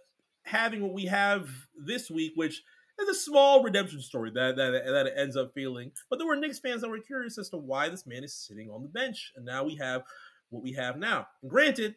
[0.45, 2.63] having what we have this week, which
[3.01, 5.93] is a small redemption story that that, that it ends up feeling.
[6.11, 8.71] But there were Knicks fans that were curious as to why this man is sitting
[8.71, 10.03] on the bench, and now we have
[10.51, 11.27] what we have now.
[11.43, 11.97] And granted,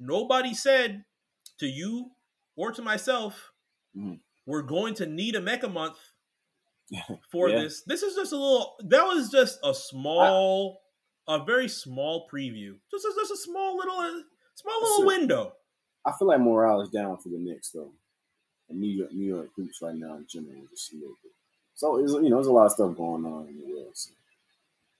[0.00, 1.04] nobody said
[1.58, 2.10] to you
[2.56, 3.52] or to myself,
[3.96, 4.20] Mhm.
[4.46, 5.98] we're going to need a mecha month
[7.30, 7.60] for Yeah.
[7.62, 7.82] this.
[7.82, 8.76] This is just a little.
[8.80, 10.82] That was just a small,
[11.28, 12.78] a very small preview.
[12.90, 14.22] Just a, just a small little, uh,
[14.54, 15.52] small little So- window.
[16.04, 17.92] I feel like morale is down for the Knicks though.
[18.68, 21.32] And New York New York hoops right now in general just a little bit.
[21.74, 23.90] So it's, you know, there's a lot of stuff going on in the world.
[23.94, 24.10] So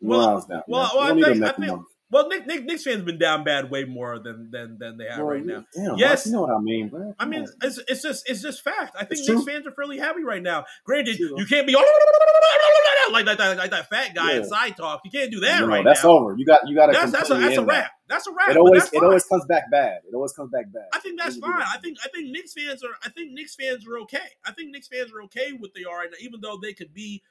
[0.01, 0.37] Well-
[0.69, 1.87] well, well, I don't need a think- I think-.
[2.09, 5.07] Well, Nick, Nick, Knicks fans have been down bad way more than than than they
[5.07, 5.65] have Bro, right now.
[5.75, 6.25] Damn, Yes.
[6.27, 7.15] you know what I mean, bro.
[7.19, 8.95] I mean, it's, it's just it's just fact.
[8.95, 9.53] I think It's Knicks true.
[9.53, 10.65] fans are fairly happy right now.
[10.85, 11.75] Granted, you can't be
[13.13, 14.43] like that, like, like that fat guy Yeah.
[14.45, 15.01] side talk.
[15.05, 16.11] You can't do that No, right that's now.
[16.11, 16.37] over.
[16.37, 16.93] You got you got to.
[16.93, 17.91] That's that's a that's a wrap.
[18.09, 18.51] That's a wrap.
[18.51, 20.03] It always it always comes back bad.
[20.09, 20.87] It always comes back bad.
[20.93, 21.77] I think that's What do you fine.
[21.77, 24.19] I think I think Knicks fans are I think Knicks fans are okay.
[24.45, 26.95] I think Knicks fans are okay with they are right now, even though they could
[26.95, 27.23] be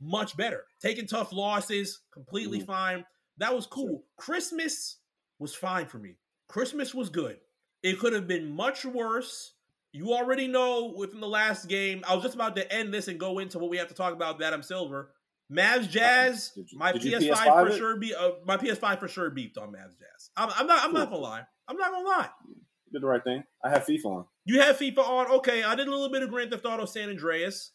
[0.00, 0.64] much better.
[0.80, 2.66] Taking tough losses, completely Mhm.
[2.66, 3.04] fine.
[3.38, 4.04] That was cool.
[4.16, 4.98] Christmas
[5.38, 6.16] was fine for me.
[6.48, 7.38] Christmas was good.
[7.82, 9.52] It could have been much worse.
[9.92, 13.18] You already know within the last game, I was just about to end this and
[13.18, 15.12] go into what we have to talk about with Adam Silver.
[15.50, 17.78] Mavs Jazz, you- my PS5, PS5 for it?
[17.78, 20.30] sure be uh, my PS5 for sure beeped on Mavs Jazz.
[20.36, 21.42] I'm, I'm not I'm not gonna lie.
[21.66, 22.28] I'm not gonna lie.
[22.46, 23.44] You did the right thing.
[23.64, 24.24] I have FIFA on.
[24.44, 25.26] You have FIFA on.
[25.38, 27.72] Okay, I did a little bit of Grand Theft Auto San Andreas.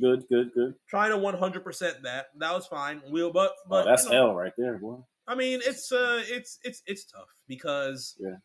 [0.00, 0.74] Good, good, good.
[0.88, 2.26] Trying to 100% that.
[2.38, 3.02] That was fine.
[3.06, 4.98] We'll, but Oh, but that's you know, hell right there, boy.
[5.26, 8.36] I mean, it's uh, it's it's it's tough because Yeah.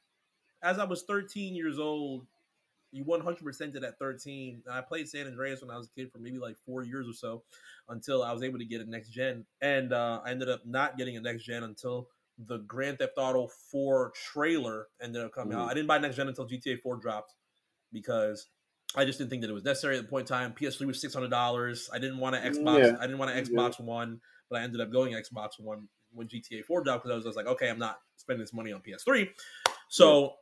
[0.63, 2.25] as I was 13 years old,
[2.91, 6.11] you 100% did at 13, and I played San Andreas when I was a kid
[6.11, 7.43] for maybe like four years or so,
[7.89, 10.97] until I was able to get a next gen, and uh, I ended up not
[10.97, 12.09] getting a next gen until
[12.47, 15.65] the Grand Theft Auto 4 trailer ended up coming out.
[15.65, 15.71] Mhm.
[15.71, 17.35] I didn't buy next gen until GTA 4 dropped
[17.91, 18.47] because
[18.95, 20.53] I just didn't think that it was necessary at the point in time.
[20.53, 21.89] PS3 was six hundred dollars.
[21.93, 22.79] I didn't want an mm, Xbox.
[22.79, 22.97] Yeah.
[22.99, 24.19] I didn't want an Xbox One,
[24.49, 27.37] but I ended up going Xbox One when GTA 4 dropped because I was just
[27.37, 29.29] like, okay, I'm not spending this money on PS3.
[29.87, 30.33] So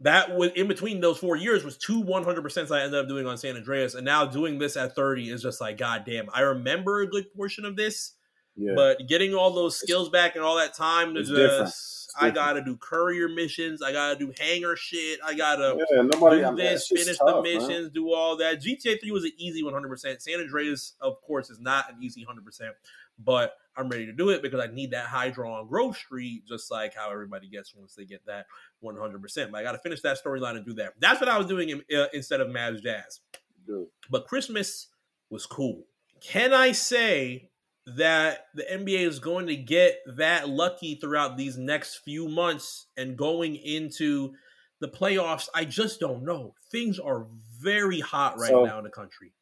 [0.00, 3.26] that was in between those four years was two 100 percent I ended up doing
[3.26, 6.28] on San Andreas, and now doing this at 30 is just like, god damn.
[6.32, 8.14] I remember a good portion of this,
[8.60, 8.72] Yeah.
[8.76, 11.72] but getting all those skills back and all that time to just different.
[12.18, 13.82] I gotta do courier missions.
[13.82, 15.20] I gotta do hangar shit.
[15.24, 16.40] I gotta yeah, nobody.
[16.40, 17.68] do I mean, this, that shit's finish tough, the man.
[17.68, 18.60] missions, do all that.
[18.60, 20.20] GTA 3 was an easy 100%.
[20.20, 22.70] San Andreas, of course, is not an easy 100%,
[23.18, 26.70] but I'm ready to do it because I need that Hydra on Grove Street, just
[26.70, 28.46] like how everybody gets once they get that
[28.84, 29.50] 100%.
[29.50, 30.94] But I got to finish that storyline and do that.
[30.98, 33.20] That's what I was doing in, uh, instead of Mavs Jazz.
[33.66, 33.86] Good.
[34.10, 34.88] But Christmas
[35.30, 35.84] was cool.
[36.20, 37.49] Can I say
[37.86, 43.16] that the NBA is going to get that lucky throughout these next few months and
[43.16, 44.32] going into
[44.80, 45.48] the playoffs?
[45.54, 46.54] I just don't know.
[46.70, 47.26] Things are
[47.58, 49.32] very hot right So- now in the country.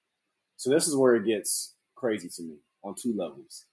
[0.57, 3.67] So this is where it gets crazy to me on two levels.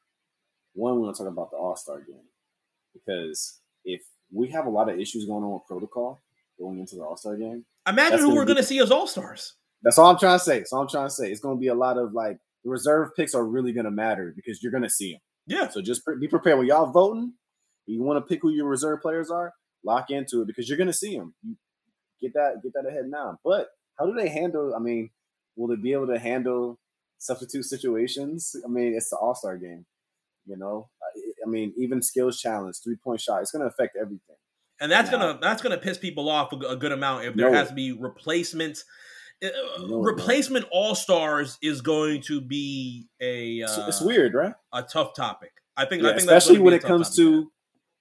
[0.73, 2.27] One, we're going to talk about the All Star game
[2.93, 4.01] because if
[4.31, 6.19] we have a lot of issues going on with protocol
[6.59, 9.53] going into the All Star game, Imagine who we're going to see as All Stars.
[9.83, 10.57] that's all I'm trying to say.
[10.59, 11.29] That's all I'm trying to say.
[11.31, 13.91] It's going to be a lot of like the reserve picks are really going to
[13.91, 15.21] matter because you're going to see them.
[15.47, 15.69] Yeah.
[15.69, 17.33] So just pre- be prepared when y'all voting.
[17.85, 19.53] You want to pick who your reserve players are.
[19.85, 21.35] Lock into it because you're going to see them.
[21.43, 21.55] You
[22.19, 23.37] get that get that ahead now.
[23.45, 23.67] But
[23.99, 24.73] how do they handle?
[24.75, 25.11] I mean,
[25.55, 26.79] will they be able to handle
[27.19, 28.55] substitute situations?
[28.65, 29.85] I mean, it's the All Star game.
[30.47, 30.89] You know,
[31.45, 33.41] I, mean, even skills challenge, three point shot.
[33.41, 34.35] It's going to affect everything.
[34.79, 35.19] And that's Yeah.
[35.19, 37.57] gonna that's gonna piss people off a, good amount if there No.
[37.57, 38.83] has to be replacement.
[39.43, 39.49] Uh,
[39.87, 44.53] No, replacement all stars is going to be a It's, uh, it's weird, right?
[44.73, 45.51] a tough topic.
[45.77, 47.51] I think, Yeah, I think especially when it comes to,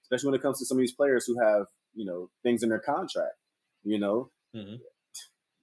[0.03, 2.69] especially when it comes to some of these players who have you know things in
[2.69, 3.35] their contract.
[3.83, 4.79] You know, Mhm.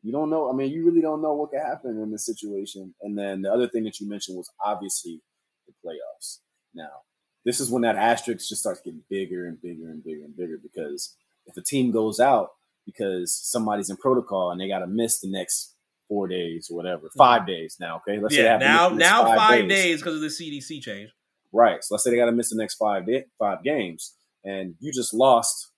[0.03, 0.49] you don't know.
[0.51, 2.95] I mean, you really don't know what could happen in this situation.
[3.03, 5.21] And then the other thing that you mentioned was obviously
[5.67, 6.41] the playoffs.
[6.75, 7.03] Now,
[7.45, 10.59] this is when that asterisk just starts getting bigger and bigger and bigger and bigger
[10.63, 11.17] because
[11.47, 12.51] if a team goes out
[12.87, 15.75] because somebody's in protocol and they got to miss the next
[16.09, 17.97] four days or whatever, 5 days now.
[17.97, 18.63] Okay, let's say they Mm-hmm.
[18.63, 21.11] yeah, have to miss now now five days because of the CDC change.
[21.53, 21.83] Right.
[21.83, 24.15] So let's say they got to miss the next five day, five games.
[24.45, 25.69] and you just lost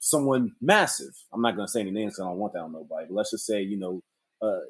[0.00, 1.12] someone massive.
[1.32, 3.06] I'm not going to say any names because I don't want that on nobody.
[3.08, 4.00] But let's just say, you know,
[4.40, 4.60] uh,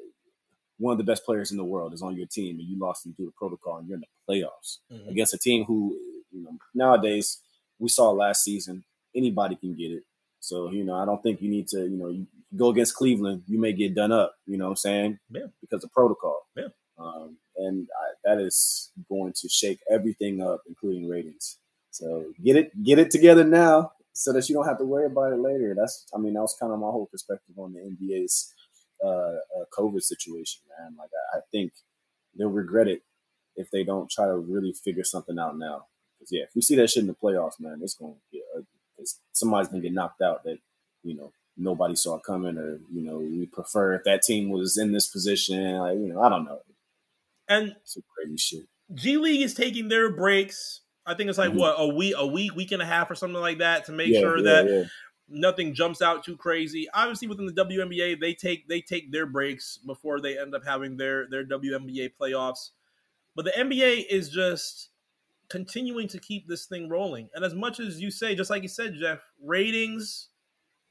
[0.77, 3.05] one of the best players in the world is on your team and you lost
[3.05, 5.09] him through the protocol and you're in the playoffs mm-hmm.
[5.09, 5.97] against a team who,
[6.31, 7.41] you know, nowadays
[7.79, 8.83] we saw last season,
[9.15, 10.03] anybody can get it.
[10.39, 13.43] So, you know, I don't think you need to, you know, you go against Cleveland,
[13.47, 15.19] you may get done up, you know what I'm saying?
[15.29, 15.47] Yeah.
[15.61, 16.41] Because of protocol.
[16.55, 16.67] Yeah.
[16.97, 21.57] Um, and I, that is going to shake everything up, including ratings.
[21.91, 25.33] So get it, get it together now so that you don't have to worry about
[25.33, 25.75] it later.
[25.77, 28.53] That's, I mean, that was kind of my whole perspective on the NBA's
[29.03, 30.95] uh, uh, COVID situation, man.
[30.97, 31.71] Like I, I, think
[32.37, 33.01] they'll regret it
[33.55, 35.85] if they don't try to really figure something out now.
[36.17, 38.43] Because yeah, if we see that shit in the playoffs, man, it's going to get
[38.53, 38.67] ugly.
[39.31, 40.57] Somebody's to get knocked out that
[41.03, 44.91] you know nobody saw coming, or you know we prefer if that team was in
[44.91, 45.77] this position.
[45.77, 46.59] Like you know, I don't know.
[47.47, 48.63] And some crazy shit.
[48.93, 50.81] G League is taking their breaks.
[51.05, 51.59] I think it's like mm-hmm.
[51.59, 54.09] what a week, a week, week and a half, or something like that, to make
[54.09, 54.83] yeah, sure yeah, that yeah
[55.29, 56.87] nothing jumps out too crazy.
[56.93, 60.97] Obviously, within the WNBA, they take they take their breaks before they end up having
[60.97, 62.71] their their WNBA playoffs.
[63.35, 64.89] But the NBA is just
[65.49, 67.29] continuing to keep this thing rolling.
[67.33, 70.29] And as much as you say, just like you said, Jeff, ratings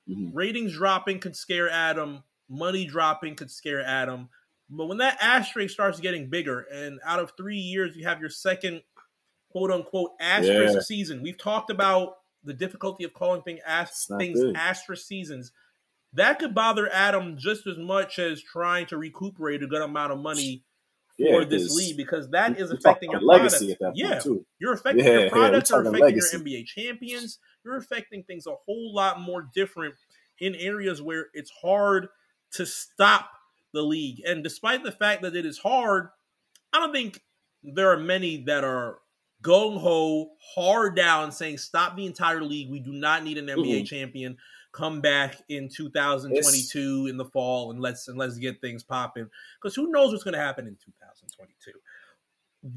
[0.09, 0.37] mm-hmm.
[0.37, 2.23] ratings dropping could scare Adam.
[2.49, 4.29] Money dropping could scare Adam.
[4.71, 8.31] But when that asterisk starts getting bigger, and out of three years, you have your
[8.31, 8.83] second
[9.51, 10.81] quote unquote asterisk yeah.
[10.81, 11.23] season.
[11.23, 14.57] We've talked about the difficulty of calling thing as- things good.
[14.57, 15.53] asterisk seasons.
[16.15, 20.19] That could bother Adam just as much as trying to recuperate a good amount of
[20.19, 20.65] money
[21.19, 24.21] for this league because that is affecting your legacy yeah,
[24.61, 26.37] you're affecting yeah, your products, yeah, are affecting legacy.
[26.37, 27.39] your NBA champions.
[27.65, 29.95] You're affecting things a whole lot more different
[30.41, 32.09] in areas where it's hard
[32.53, 33.31] to stop
[33.75, 34.23] the league.
[34.27, 36.09] And despite the fact that it is hard,
[36.73, 37.21] I don't think
[37.63, 38.99] there are many that are
[39.43, 42.71] gung ho, hard down, saying stop the entire league.
[42.71, 43.85] We do not need an NBA mm-hmm.
[43.85, 44.37] champion.
[44.79, 47.11] Come back in 2022 it's...
[47.11, 49.29] in the fall and let's and let's get things popping.
[49.61, 51.73] Because who knows what's going to happen in 2022?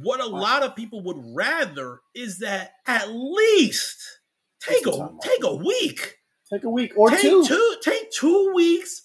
[0.02, 0.39] What a wow.
[0.39, 4.20] lot of people would rather is that at least
[4.60, 6.18] take a take a week.
[6.52, 7.45] Take a week or take two.
[7.45, 7.76] two.
[7.84, 9.04] Take two weeks.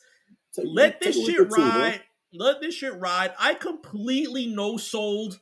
[0.54, 2.00] Take, let this shit ride.
[2.32, 3.34] Two, let this shit ride.
[3.38, 5.38] I completely no sold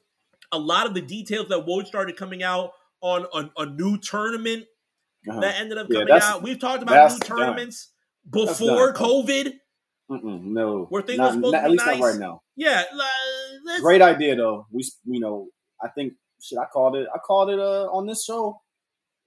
[0.51, 4.65] a lot of the details that Woj started coming out on a, a new tournament
[5.29, 5.41] uh-huh.
[5.41, 6.43] that ended up coming yeah, out.
[6.43, 7.91] We've talked about new tournaments
[8.31, 8.47] done.
[8.47, 9.53] before COVID.
[10.11, 11.99] Mm-mm, no, where things not, were supposed not, to be at least nice.
[11.99, 12.43] not right now.
[12.57, 12.83] Yeah,
[13.81, 14.66] great idea though.
[14.70, 15.47] We, you know,
[15.83, 16.12] I think
[16.43, 16.59] shit.
[16.59, 17.09] I called it.
[17.14, 18.61] I called it uh, on this show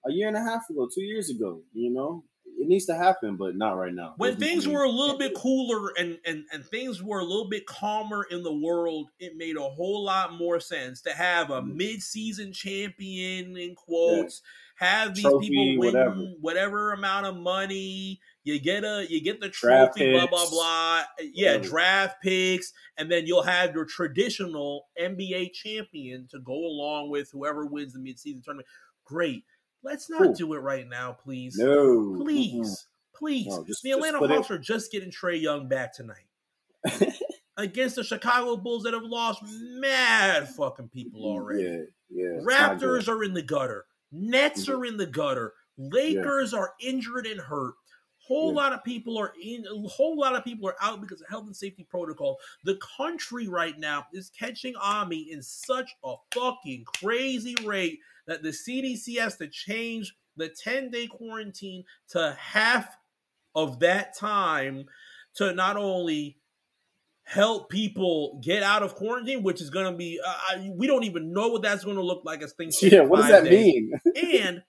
[0.08, 1.62] a year and a half ago, two years ago.
[1.74, 2.24] You know,
[2.60, 4.16] it needs to happen, but not right now.
[4.18, 7.68] When things were a little bit cooler and, and and things were a little bit
[7.68, 11.78] calmer in the world, it made a whole lot more sense to have a mm-hmm.
[11.78, 14.42] mid-season champion in quotes.
[14.44, 14.88] Yeah.
[14.88, 16.16] Have these trophy, people win whatever.
[16.40, 16.94] whatever.
[16.94, 18.20] amount of money.
[18.44, 21.04] You get a you get the trophy, blah blah blah.
[21.20, 21.70] Yeah, whatever.
[21.70, 27.66] draft picks, and then you'll have your traditional NBA champion to go along with whoever
[27.66, 28.68] wins the mid-season tournament.
[29.06, 29.44] Great
[29.84, 31.58] Let's not do it right now, please.
[31.58, 33.18] No, please, mm-hmm.
[33.18, 33.48] please.
[33.48, 34.54] No, just, the Atlanta Hawks it...
[34.54, 36.26] are just getting Trae Young back tonight
[37.58, 41.64] against the Chicago Bulls that have lost mad fucking people already.
[41.64, 42.42] Yeah, yeah.
[42.42, 43.86] Raptors are in the gutter.
[44.12, 44.80] Nets mm-hmm.
[44.80, 45.54] are in the gutter.
[45.78, 46.60] Lakers yeah.
[46.60, 47.76] are injured and hurt.
[48.20, 48.58] Whole yeah.
[48.58, 49.66] lot of people are in.
[49.66, 52.38] A whole lot of people are out because of health and safety protocol.
[52.66, 58.50] The country right now is catching Ami in such a fucking crazy rate that the
[58.50, 62.96] CDC has to change the 10 day quarantine to half
[63.56, 64.86] of that time
[65.36, 66.38] to not only
[67.24, 71.34] help people get out of quarantine, which is going to be, uh, we don't even
[71.34, 72.78] know what that's going to look like as things.
[72.82, 73.74] Yeah, what does that days.
[73.74, 73.92] mean?
[74.42, 74.64] and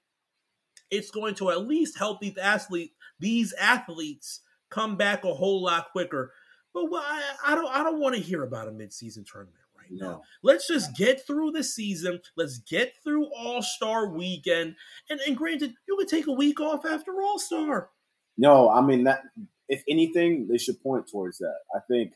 [0.91, 4.41] it's going to at least help these athletes, these athletes
[4.71, 6.33] come back a whole lot quicker.
[6.75, 9.57] But I, I don't, I don't want to hear about a midseason tournament
[9.91, 10.23] right now.
[10.43, 12.21] Let's just get through the season.
[12.37, 14.77] Let's get through All Star Weekend.
[15.11, 17.91] And and granted, you could take a week off after All Star.
[18.37, 19.23] No, I mean that.
[19.69, 21.57] If anything, they should point towards that.
[21.75, 22.13] I think,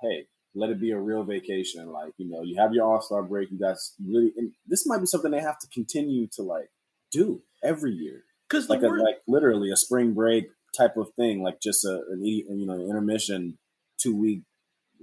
[0.00, 1.90] hey, let it be a real vacation.
[1.90, 3.50] Like you know, you have your All Star break.
[3.50, 6.70] You guys really, and this might be something they have to continue to like
[7.10, 8.24] do every year.
[8.48, 12.24] Because like a, like literally a spring break type of thing, like just a an,
[12.24, 13.58] you know intermission
[13.98, 14.42] two week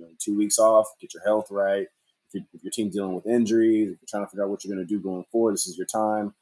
[0.01, 1.87] you know, two weeks off, get your health right.
[2.27, 4.63] If, you, if your team's dealing with injuries, if you're trying to figure out what
[4.63, 6.33] you're going to do going forward, this is your time.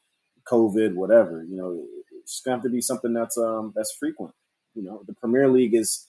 [0.50, 1.84] COVID, whatever, you know,
[2.22, 4.34] it's going to have to be something that's um that's frequent.
[4.74, 6.06] You know, the Premier League is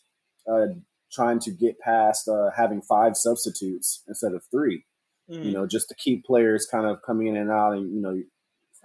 [0.49, 0.67] uh,
[1.11, 4.85] trying to get past uh, having five substitutes instead of three.
[5.29, 5.45] Mm.
[5.45, 8.21] You know, just to keep players kind of coming in and out, and you know,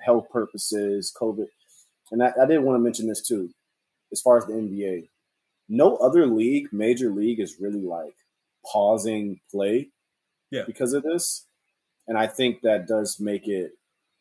[0.05, 1.47] health purposes, COVID.
[2.11, 3.51] and I, I did want to mention this too,
[4.13, 5.09] as far as the NBA,
[5.69, 8.17] no other league, major league, is really like
[8.71, 9.91] pausing play,
[10.51, 11.47] yeah, because of this,
[12.07, 13.73] and I think that does make it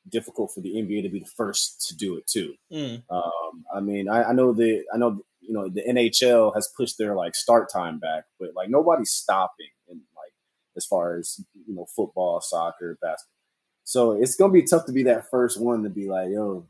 [0.09, 2.53] difficult for the NBA to be the first to do it too.
[2.71, 3.03] Mm.
[3.09, 6.97] Um, I mean, I, I know the I know you know the NHL has pushed
[6.97, 10.33] their like start time back, but like nobody's stopping and like
[10.77, 13.31] as far as you know football, soccer, basketball.
[13.83, 16.65] So it's gonna be tough to be that first one to be like, yo,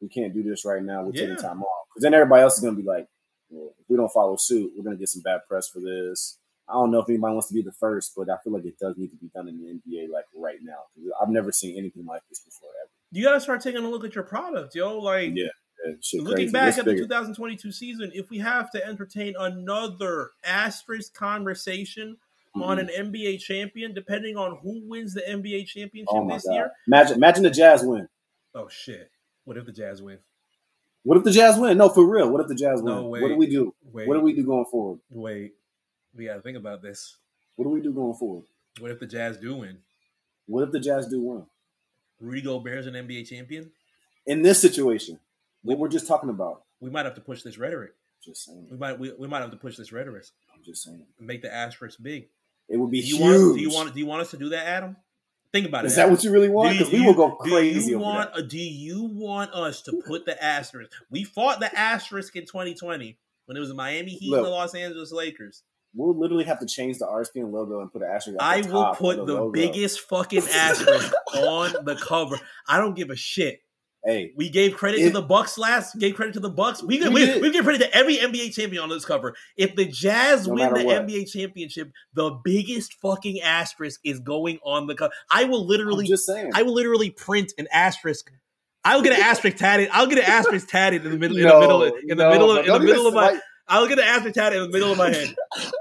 [0.00, 1.02] we can't do this right now.
[1.04, 1.20] We're Yeah.
[1.28, 3.06] taking time off because then everybody else is gonna be like,
[3.50, 6.38] well, if we don't follow suit, we're gonna get some bad press for this.
[6.68, 8.78] I don't know if anybody wants to be the first, but I feel like it
[8.78, 10.78] does need to be done in the NBA like right now.
[11.20, 12.90] I've never seen anything like this before ever.
[13.10, 14.98] You got to start taking a look at your product, yo.
[14.98, 15.48] Like, Yeah,
[16.14, 16.52] looking crazy.
[16.52, 22.16] back It's at the 2022 season, if we have to entertain another asterisk conversation
[22.54, 22.80] on Mhm.
[22.80, 26.54] an NBA champion, depending on who wins the NBA championship Oh this god!
[26.54, 26.70] year.
[26.86, 28.08] Imagine, imagine the Jazz win.
[28.54, 29.10] Oh shit!
[29.44, 30.18] What if the Jazz win?
[31.02, 31.76] What if the Jazz win?
[31.78, 32.30] No, for real.
[32.30, 32.94] What if the Jazz win?
[32.94, 33.74] No what do we do?
[33.82, 35.00] Wait, What do we do going forward?
[35.10, 35.54] wait.
[36.16, 37.16] We got to think about this.
[37.56, 38.44] What do we do going forward?
[38.80, 39.78] What if the Jazz do win?
[40.46, 41.46] What if the Jazz do win?
[42.20, 43.70] Rudy Gobert's an NBA champion.
[44.26, 45.18] In this situation,
[45.62, 46.62] what we're just talking about.
[46.80, 47.92] We might have to push this rhetoric.
[48.24, 48.66] Just saying.
[48.70, 50.24] We might we, we might have to push this rhetoric.
[50.54, 51.04] I'm just saying.
[51.20, 52.28] Make the asterisk big.
[52.68, 53.26] It would be Do you huge.
[53.26, 53.56] want?
[53.56, 53.94] Do you want?
[53.94, 54.96] Do you want us to do that, Adam?
[55.52, 55.96] Think about Is it.
[55.96, 56.14] that Adam.
[56.14, 56.78] what you really want?
[56.78, 57.80] Because we will go crazy.
[57.86, 58.34] Do you want?
[58.34, 58.48] that.
[58.48, 60.90] do you want us to put the asterisk?
[61.10, 64.74] We fought the asterisk in 2020 when it was the Miami Heat and the Los
[64.74, 65.62] Angeles Lakers.
[65.94, 68.38] We'll literally have to change the RSPN logo and put an asterisk.
[68.40, 72.38] I the will put of the, biggest fucking asterisk on the cover.
[72.66, 73.60] I don't give a shit.
[74.04, 75.96] Hey, We gave credit to the Bucks last.
[75.96, 76.82] Gave credit to the Bucks.
[76.82, 79.36] We We we, we give credit to every NBA champion on this cover.
[79.56, 81.06] If the Jazz No win the what.
[81.06, 85.12] NBA championship, the biggest fucking asterisk is going on the cover.
[85.30, 86.50] I will I'm literally, just saying.
[86.52, 88.32] I will literally print an asterisk.
[88.84, 89.88] I'll get an asterisk tatted.
[89.92, 92.30] I'll get an asterisk tatted in the middle, in No, the middle, in the no,
[92.30, 93.30] middle, of, in the middle of my.
[93.32, 95.34] like, I'll get an asterisk tatted in the middle of my head.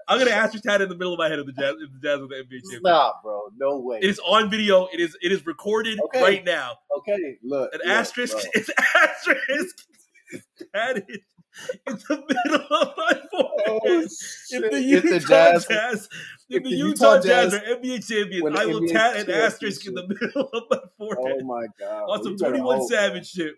[0.08, 2.20] An asterisk tatted in the middle of my head if the Jazz, if the Jazz
[2.20, 2.80] with the NBA championship.
[2.82, 3.42] Stop, bro.
[3.58, 3.98] No way.
[4.02, 4.88] It is on video.
[4.94, 6.22] It is it is recorded Okay.
[6.22, 6.78] right now.
[6.98, 7.74] okay, look.
[7.74, 8.42] An look, asterisk bro.
[8.56, 9.78] is asterisk
[10.74, 11.22] tatted
[11.88, 13.62] in the middle of my forehead.
[13.68, 14.06] Oh,
[14.52, 18.58] if the Utah Jazz, if, if the the Utah, Utah Jazz, Jazz are NBA champions,
[18.60, 21.66] I will NBA tat an asterisk in the middle of my oh forehead Oh my
[21.80, 22.04] god.
[22.04, 22.88] on Well, some you Twenty One bro.
[22.88, 23.56] Savage shit.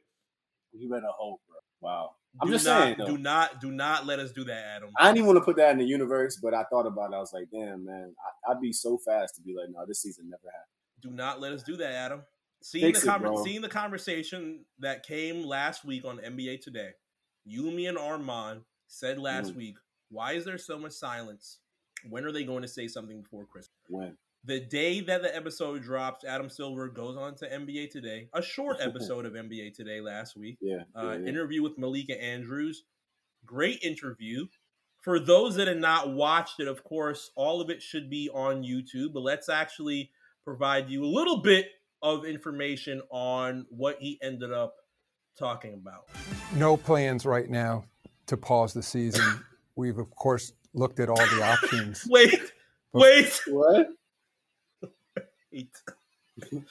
[0.71, 1.57] You better hope, bro.
[1.81, 2.15] Wow.
[2.41, 3.05] I'm just not, saying, though.
[3.05, 4.89] do not, do not let us do that, Adam.
[4.97, 7.15] I didn't even want to put that in the universe, but I thought about it.
[7.15, 8.15] I was like, damn, man,
[8.47, 10.67] I, I'd be so fast to be like, no, this season never happened.
[11.01, 12.23] Do not let us do that, Adam.
[12.61, 16.91] Seeing Fix the, it, seeing the conversation that came last week on NBA Today,
[17.45, 19.57] you, me, and Armand said last Mm.
[19.57, 19.75] week,
[20.09, 21.59] why is there so much silence?
[22.09, 23.75] When are they going to say something before Christmas?
[23.89, 24.17] When?
[24.45, 28.77] The day that the episode drops, Adam Silver goes on to NBA Today, a short
[28.81, 30.57] episode of NBA Today last week.
[30.61, 30.83] Yeah.
[30.95, 31.27] Uh, yeah, yeah.
[31.29, 32.83] Interview with Malika Andrews.
[33.45, 34.47] Great interview.
[35.01, 38.63] For those that have not watched it, of course, all of it should be on
[38.63, 40.11] YouTube, but let's actually
[40.43, 41.67] provide you a little bit
[42.01, 44.75] of information on what he ended up
[45.39, 46.09] talking about.
[46.55, 47.85] no plans right now
[48.27, 49.43] to pause the season.
[49.75, 52.05] We've of course looked at all the options.
[52.09, 52.51] Wait,
[52.93, 53.87] wait, What?
[55.53, 55.69] Wait.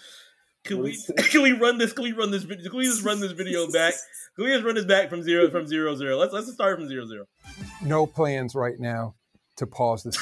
[0.65, 0.97] Can we
[1.31, 1.93] can we run this?
[1.93, 2.45] Can we run this?
[2.45, 3.95] vid- Can we just run this video back?
[4.37, 6.17] Can we just run this back from zero from zero zero?
[6.17, 7.25] Let's let's start from zero zero.
[7.85, 9.17] No plans right now
[9.57, 10.17] to pause this.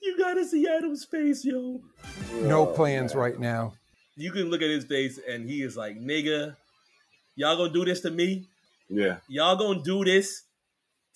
[0.00, 1.80] You gotta see Adam's face, yo.
[2.42, 3.20] no plans man.
[3.22, 3.72] right now.
[4.14, 6.54] You can look at his face, and he is like, "Nigga,
[7.34, 8.46] y'all gonna do this to me?
[8.88, 9.16] Yeah.
[9.28, 10.44] Y'all gonna do this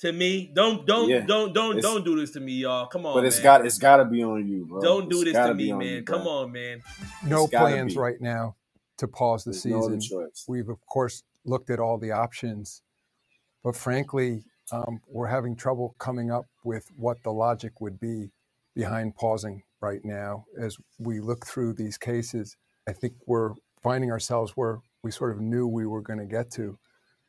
[0.00, 0.50] to me?
[0.54, 1.20] Don't don't Yeah.
[1.26, 2.86] don't don't It's- don't do this to me, y'all.
[2.86, 3.42] Come on, But it's man.
[3.44, 4.80] got it's got to be on you, bro.
[4.80, 5.88] don't do It's this gotta me, man.
[5.96, 6.02] you.
[6.02, 6.82] Come on, man.
[7.26, 8.00] No It's plans be.
[8.00, 8.56] right now
[8.98, 10.00] to pause the There's season.
[10.00, 10.44] choice.
[10.48, 12.82] We've of course looked at all the options,
[13.64, 18.30] but frankly, um, we're having trouble coming up with what the logic would be
[18.74, 20.44] behind pausing right now.
[20.58, 25.40] As we look through these cases, I think we're finding ourselves where we sort of
[25.40, 26.78] knew we were going to get to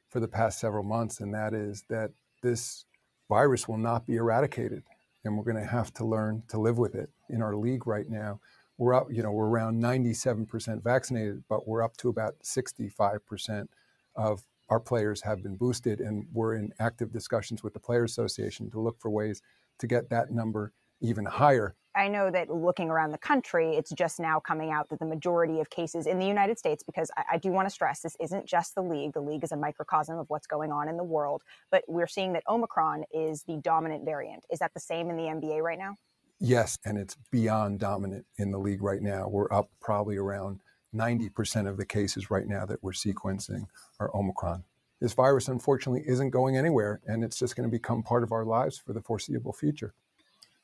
[0.09, 2.11] for the past several months, and that is that
[2.41, 2.85] this
[3.29, 4.83] virus will not be eradicated,
[5.23, 7.09] and we're going to have to learn to live with it.
[7.29, 8.39] In our league right now,
[8.77, 13.67] we're up, you know, we're around 97% vaccinated, but we're up to about 65%
[14.15, 18.71] of our players have been boosted, and we're in active discussions with the Players Association
[18.71, 19.41] to look for ways
[19.79, 21.75] to get that number even higher.
[21.95, 25.59] I know that looking around the country, it's just now coming out that the majority
[25.59, 28.45] of cases in the United States, because I, I do want to stress this isn't
[28.45, 29.13] just the league.
[29.13, 32.33] The league is a microcosm of what's going on in the world, but we're seeing
[32.33, 34.45] that Omicron is the dominant variant.
[34.49, 35.95] Is that the same in the NBA right now?
[36.39, 39.27] Yes, and it's beyond dominant in the league right now.
[39.27, 40.61] We're up probably around
[40.95, 43.67] 90% of the cases right now that we're sequencing
[43.99, 44.63] are Omicron.
[44.99, 48.45] This virus, unfortunately, isn't going anywhere, and it's just going to become part of our
[48.45, 49.93] lives for the foreseeable future.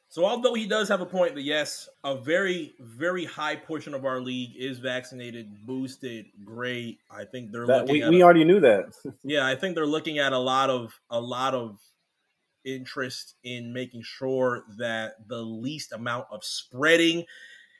[0.09, 4.05] So, although he does have a point that yes, a very, very high portion of
[4.05, 6.99] our league is vaccinated, boosted, great.
[7.11, 7.93] I think they're That, looking.
[7.95, 8.93] we at we a- already knew that.
[9.23, 11.79] yeah, I think they're looking at a lot of a lot of
[12.63, 17.25] interest in making sure that the least amount of spreading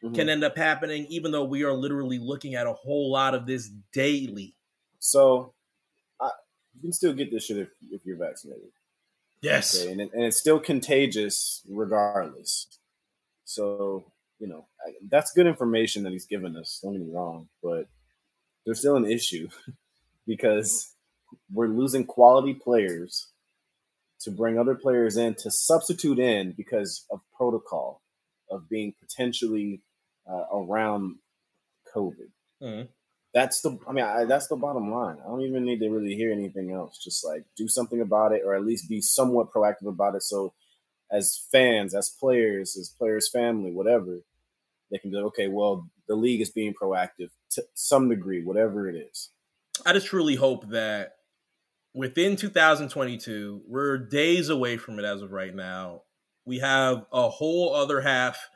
[0.03, 0.13] Mhm.
[0.15, 3.45] can end up happening, even though we are literally looking at a whole lot of
[3.47, 4.55] this daily.
[4.99, 5.53] So,
[6.21, 6.29] I,
[6.75, 8.69] you can still get this shit if, if you're vaccinated.
[9.41, 9.79] Yes.
[9.79, 12.67] Okay, and, it, and it's still contagious regardless.
[13.45, 16.79] So, you know, I, that's good information that he's given us.
[16.83, 17.87] Don't get me wrong, but
[18.65, 19.47] there's still an issue
[20.27, 20.93] because
[21.51, 23.27] we're losing quality players
[24.21, 28.01] to bring other players in to substitute in because of protocol
[28.49, 29.81] of being potentially
[30.29, 31.15] uh, around
[31.95, 32.29] COVID.
[32.61, 32.87] Mhm.
[33.33, 33.77] That's the.
[33.87, 35.17] I mean, I, that's the bottom line.
[35.23, 36.97] I don't even need to really hear anything else.
[36.97, 40.23] Just like do something about it, or at least be somewhat proactive about it.
[40.23, 40.53] So,
[41.11, 44.21] as fans, as players, as players' family, whatever,
[44.91, 48.89] they can be like, okay, well, the league is being proactive to some degree, whatever
[48.89, 49.29] it is.
[49.85, 51.17] I just truly hope that
[51.93, 56.03] within 2022, we're days away from it as of right now.
[56.45, 58.49] We have a whole other half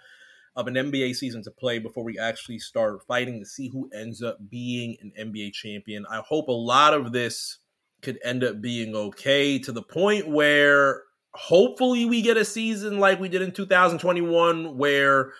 [0.55, 4.21] of an NBA season to play before we actually start fighting to see who ends
[4.21, 6.05] up being an NBA champion.
[6.09, 7.59] I hope a lot of this
[8.01, 13.19] could end up being okay to the point where hopefully we get a season like
[13.19, 15.31] we did in 2021 where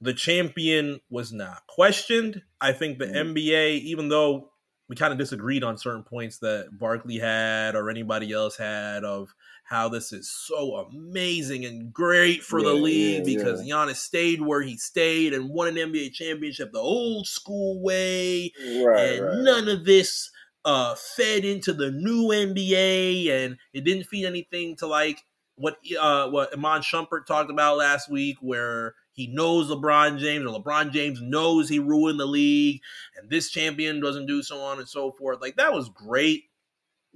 [0.00, 2.42] the champion was not questioned.
[2.60, 3.34] I think the Mhm.
[3.36, 4.50] NBA, even though
[4.88, 9.34] we kind of disagreed on certain points that Barkley had or anybody else had of
[9.64, 14.60] how this is so amazing and great for the league yeah, because Giannis stayed where
[14.60, 20.30] he stayed and won an NBA championship the old school way and none of this
[20.66, 25.22] uh fed into the new NBA and it didn't feed anything to like
[25.56, 30.60] what uh what Iman Shumpert talked about last week where he knows LeBron James or
[30.60, 32.82] LeBron James knows he ruined the league
[33.16, 35.40] and this champion doesn't do so on and so forth.
[35.40, 36.44] Like that was great.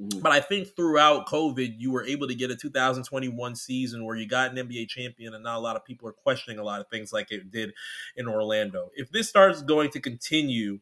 [0.00, 0.22] Mhm.
[0.22, 4.28] But I think throughout COVID, you were able to get a 2021 season where you
[4.28, 6.88] got an NBA champion, and not a lot of people are questioning a lot of
[6.88, 7.74] things like it did
[8.16, 8.90] in Orlando.
[8.94, 10.78] If this starts going to continue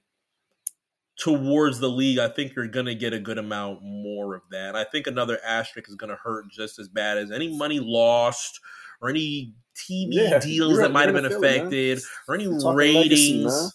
[1.18, 4.76] towards the league, I think you're going to get a good amount more of that.
[4.76, 8.60] I think another asterisk is going to hurt just as bad as any money lost
[9.00, 11.54] or any TV Yeah, deals that might have been gonna man.
[11.60, 13.44] affected or any ratings.
[13.44, 13.70] legacy,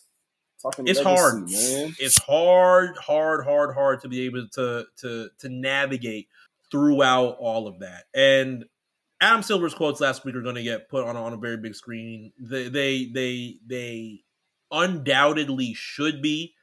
[0.63, 1.49] It's legacy, hard.
[1.49, 1.95] man.
[1.99, 6.27] It's hard, hard, hard, hard to be able to to to navigate
[6.71, 8.05] throughout all of that.
[8.13, 8.65] And
[9.21, 11.75] Adam Silver's quotes last week are going to get put on on a very big
[11.75, 12.31] screen.
[12.39, 14.23] They they they they
[14.71, 16.53] undoubtedly should be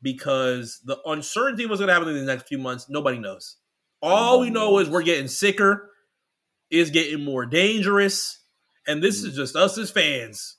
[0.00, 3.56] because the uncertainty what's going to happen in the next few months, nobody knows.
[4.00, 5.90] All we know is we're getting sicker,
[6.70, 8.38] is getting more dangerous,
[8.88, 9.36] and this is mm-hmm.
[9.36, 10.56] just us as fans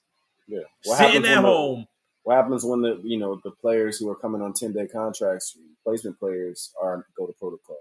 [0.47, 0.59] Yeah.
[0.83, 1.87] sitting at when the- home.
[2.23, 5.57] what happens when the you know the players who are coming on ten day contracts,
[5.85, 7.79] replacement players, are go to protocol?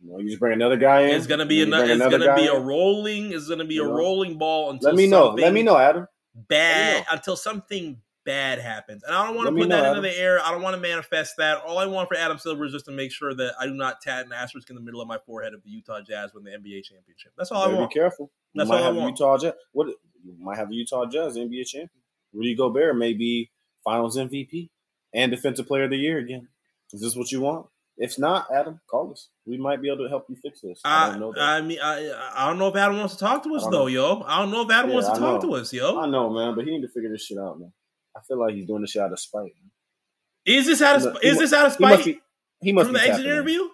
[0.00, 1.10] You know, you just bring another guy in.
[1.16, 3.32] It's gonna be you an, bring it's another gonna be a rolling.
[3.32, 3.94] It's gonna be You a know?
[3.94, 5.30] rolling ball until Let me know.
[5.30, 6.06] Let me know, Adam.
[6.34, 10.02] Bad me until something bad happens, and I don't want to put know, that into
[10.02, 10.38] the air.
[10.44, 11.62] I don't want to manifest that.
[11.62, 14.02] All I want for Adam Silver is just to make sure that I do not
[14.02, 16.50] tat an asterisk in the middle of my forehead of the Utah Jazz win the
[16.50, 17.32] NBA championship.
[17.38, 17.88] That's all I want.
[17.88, 18.30] be careful.
[18.52, 19.18] You That's all I want.
[19.18, 19.54] Utah Jazz.
[19.72, 19.86] What
[20.22, 21.90] you might have the Utah Jazz NBA champion.
[22.34, 23.50] Rudy Gobert may be
[23.82, 24.68] Finals MVP
[25.14, 26.48] and Defensive Player of the Year again.
[26.92, 27.66] Is this what you want?
[27.96, 29.28] If not, Adam, call us.
[29.44, 30.80] We might be able to help you fix this.
[30.84, 31.40] I I, don't know that.
[31.40, 33.86] I mean, I, I don't know if Adam wants to talk to us though, know.
[33.86, 34.22] yo.
[34.24, 35.48] I don't know if Adam Yeah, wants to I talk know.
[35.50, 35.98] to us, yo.
[35.98, 37.72] I know, man, but he need to figure this shit out, man.
[38.18, 39.52] I feel like he's doing this shit out of spite.
[40.44, 42.00] Is this out of sp- is this out of spite?
[42.00, 42.20] He must.
[42.60, 43.32] He must from the exit in.
[43.32, 43.68] interview?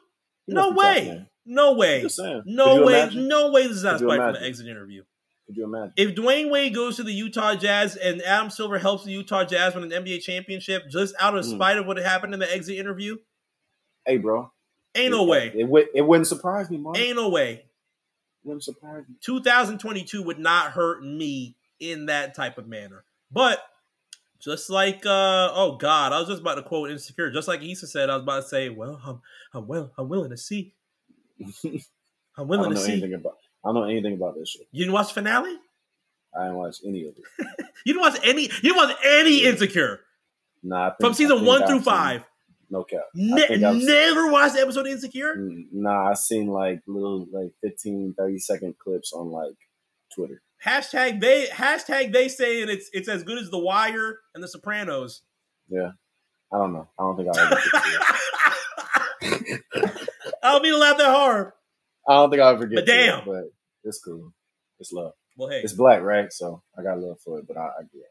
[0.48, 1.26] No must be tapping way.
[1.46, 2.02] No way.
[2.02, 2.42] Just saying.
[2.44, 3.00] Could No way.
[3.02, 3.28] imagine?
[3.28, 3.66] No way.
[3.66, 5.04] This is out of spite from the exit interview.
[5.46, 5.92] Could you imagine?
[5.96, 9.74] if Dwyane Wade goes to the Utah Jazz and Adam Silver helps the Utah Jazz
[9.74, 11.54] win an NBA championship just out of Mm.
[11.54, 13.18] spite of what happened in the exit interview,
[14.06, 14.50] Hey, bro.
[14.94, 15.52] ain't no way.
[15.54, 15.88] It, would.
[15.94, 16.78] It wouldn't surprise me.
[16.94, 17.66] It Ain't no way.
[18.42, 19.16] wouldn't surprise me.
[19.20, 23.04] 2022 would not hurt me in that type of manner.
[23.30, 23.62] But
[24.44, 27.30] just like uh oh god, I was just about to quote Insecure.
[27.30, 29.20] Just like Issa said, I was about to say, well, I'm
[29.54, 30.74] I'm well, I'm willing to see.
[32.36, 32.92] I'm willing to see.
[32.92, 33.38] anything about.
[33.64, 34.66] I don't know anything about this shit.
[34.72, 35.56] You didn't watch the finale?
[36.36, 37.46] I didn't watch any of it.
[37.86, 40.00] You didn't watch any you didn't watch any Insecure
[40.62, 42.24] Nah, think, from season one I've through seen- five.
[42.70, 43.02] No cap.
[43.14, 45.36] Ne- never watched the episode of Insecure?
[45.36, 49.52] Mm, Nah, I seen like little like 15, 30 second clips on like
[50.14, 50.40] Twitter.
[50.64, 55.22] Hashtag they hashtag they saying it's it's as good as The Wire and The Sopranos.
[55.68, 55.92] Yeah,
[56.52, 56.88] I don't know.
[56.98, 57.60] I don't think I'll ever
[59.22, 59.60] get.
[60.42, 61.52] I don't mean to laugh that hard.
[62.08, 63.24] I don't think I'll ever get But to it, damn.
[63.24, 63.44] but
[63.82, 64.32] it's cool.
[64.78, 65.12] It's love.
[65.36, 66.32] Well, hey, It's black, right?
[66.32, 68.10] So I got love for it, but I, I get it.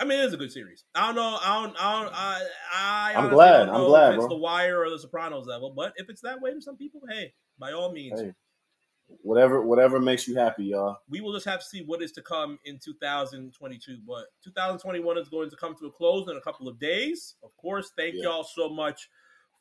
[0.00, 0.84] I mean, it is a good series.
[0.94, 1.38] I don't know.
[1.42, 1.76] I don't.
[1.80, 2.14] I don't.
[2.14, 2.42] I.
[2.74, 3.68] I I'm glad.
[3.68, 4.36] I'm glad, if it's bro.
[4.36, 7.32] The Wire or The Sopranos level, but if it's that way to some people, hey,
[7.58, 8.32] by all means, Hey,
[9.22, 10.98] whatever, whatever makes you happy, y'all.
[11.08, 13.98] we will just have to see what is to come in 2022.
[14.06, 17.34] But 2021 is going to come to a close in a couple of days.
[17.42, 18.24] Of course, thank Yeah.
[18.24, 19.08] y'all so much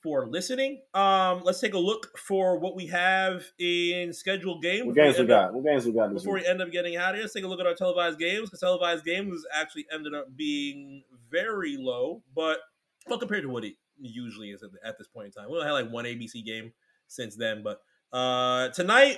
[0.04, 0.82] for listening.
[0.94, 4.86] Um, let's take a look for what we have in scheduled games.
[4.86, 5.54] What games we up- got?
[5.54, 6.44] What games we got this before week?
[6.44, 8.48] we end up getting out of here, let's take a look at our televised games
[8.50, 12.60] because televised games actually ended up being very low, but
[13.08, 15.50] well compared to what it usually is at, at this point in time.
[15.50, 16.74] We only had like one ABC game
[17.08, 17.82] since then, but
[18.14, 19.18] uh tonight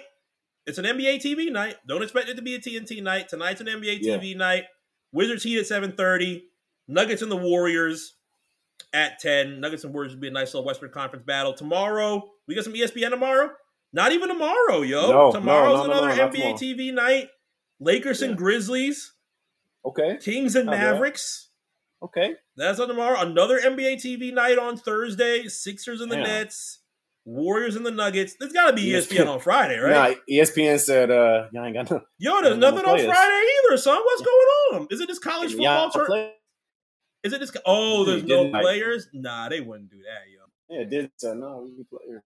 [0.70, 1.76] it's an NBA TV night.
[1.88, 3.28] Don't expect it to be a TNT night.
[3.30, 4.18] Tonight's an NBA Yeah.
[4.18, 4.64] TV night.
[5.12, 6.46] Wizards Heat at seven thirty.
[6.88, 8.16] Nuggets and the Warriors
[8.94, 9.60] at ten.
[9.60, 12.24] Nuggets and Warriors would be a nice little Western Conference battle tomorrow.
[12.48, 13.52] We got some ESPN tomorrow.
[13.92, 15.12] Not even tomorrow, yo.
[15.12, 16.56] No, Tomorrow's no, no, another no, not NBA tomorrow.
[16.58, 17.30] TV night.
[17.80, 19.14] Lakers and Grizzlies,
[19.86, 20.94] Okay, Kings and Not bad.
[20.94, 21.50] Mavericks.
[22.04, 22.34] okay.
[22.58, 23.20] That's on tomorrow.
[23.22, 25.48] Another NBA TV night on Thursday.
[25.48, 26.26] Sixers and the Damn.
[26.26, 26.80] Nets.
[27.26, 28.36] Warriors and the Nuggets.
[28.40, 29.18] There's got to be ESPN.
[29.26, 30.18] ESPN on Friday, right?
[30.18, 32.02] Nah, ESPN said uh, y'all ain't got no.
[32.18, 32.98] Yo, there's no nothing on.
[33.00, 34.00] Friday either, son.
[34.04, 34.48] What's going
[34.82, 34.88] on?
[34.90, 36.32] Is it this college football tournament?
[37.24, 37.52] Is it this?
[37.66, 39.08] Oh, there's no players.
[39.14, 40.80] Nah, they wouldn't do that, yo.
[40.82, 41.64] Yeah, did say no.
[41.70, 42.22] We need players.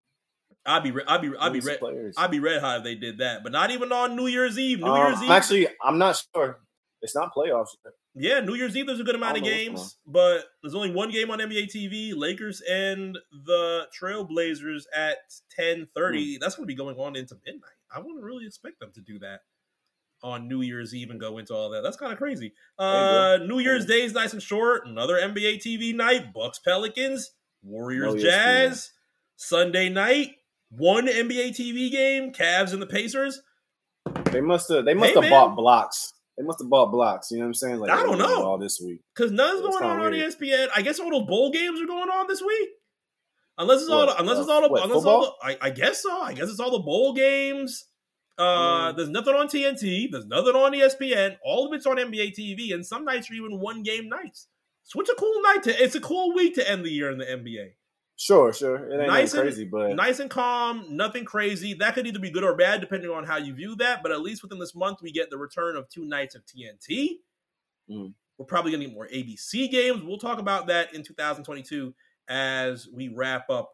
[0.65, 1.79] I'd be, re- I'd be, I'd be red.
[1.79, 2.15] players.
[2.17, 4.79] I'd be red hot if they did that, but not even on New Year's Eve.
[4.79, 6.59] New Um, Year's Eve, Actually, I'm not sure.
[7.01, 7.67] It's not playoffs.
[7.83, 7.93] yet.
[8.15, 8.87] Yeah, New Year's Eve.
[8.87, 11.39] There's a good amount of don't know what's games, but there's only one game on
[11.39, 15.17] NBA TV: Lakers and the Trailblazers at
[15.59, 15.85] 10:30.
[16.35, 16.39] Hmm.
[16.39, 17.71] That's going to be going on into midnight.
[17.93, 19.41] I wouldn't really expect them to do that
[20.23, 21.81] on New Year's Eve and go into all that.
[21.83, 22.53] That's kind of crazy.
[22.79, 24.87] Uh, New Year's Day is nice and short.
[24.87, 27.31] Another NBA TV night: Bucks Pelicans,
[27.63, 28.21] Warriors ESPN.
[28.21, 28.91] Jazz.
[29.35, 30.35] Sunday night,
[30.69, 33.41] one NBA TV game: Cavs and the Pacers.
[34.31, 34.85] They must have.
[34.85, 35.31] They must Hey, have man.
[35.31, 36.13] bought blocks.
[36.37, 37.29] They must have bought blocks.
[37.31, 37.79] You know what I'm saying?
[37.79, 38.43] Like I don't know.
[38.43, 39.01] all this week.
[39.15, 40.33] Because That's going on on weird.
[40.33, 40.67] ESPN.
[40.75, 42.69] I guess all those bowl games are going on this week.
[43.57, 45.69] Unless it's all, the, unless uh, it's all, the, what, unless all the, I, I
[45.69, 46.21] guess so.
[46.21, 47.85] I guess it's all the bowl games.
[48.37, 48.43] Uh,
[48.93, 48.97] Mm.
[48.97, 50.07] there's nothing on TNT.
[50.11, 51.37] There's nothing on ESPN.
[51.45, 54.47] All of it's on NBA TV, and some nights are even one game nights.
[54.81, 55.83] So it's a cool night to.
[55.83, 57.73] It's a cool week to end the year in the NBA.
[58.15, 58.75] Sure, sure.
[58.89, 61.73] It ain't Nice and- crazy, but Nice and calm, nothing crazy.
[61.73, 64.03] That could either be good or bad depending on how you view that.
[64.03, 67.19] But at least within this month, we get the return of two nights of TNT.
[67.89, 68.13] Mm.
[68.37, 70.03] We're probably going to get more ABC games.
[70.03, 71.93] We'll talk about that in 2022
[72.29, 73.71] as we wrap up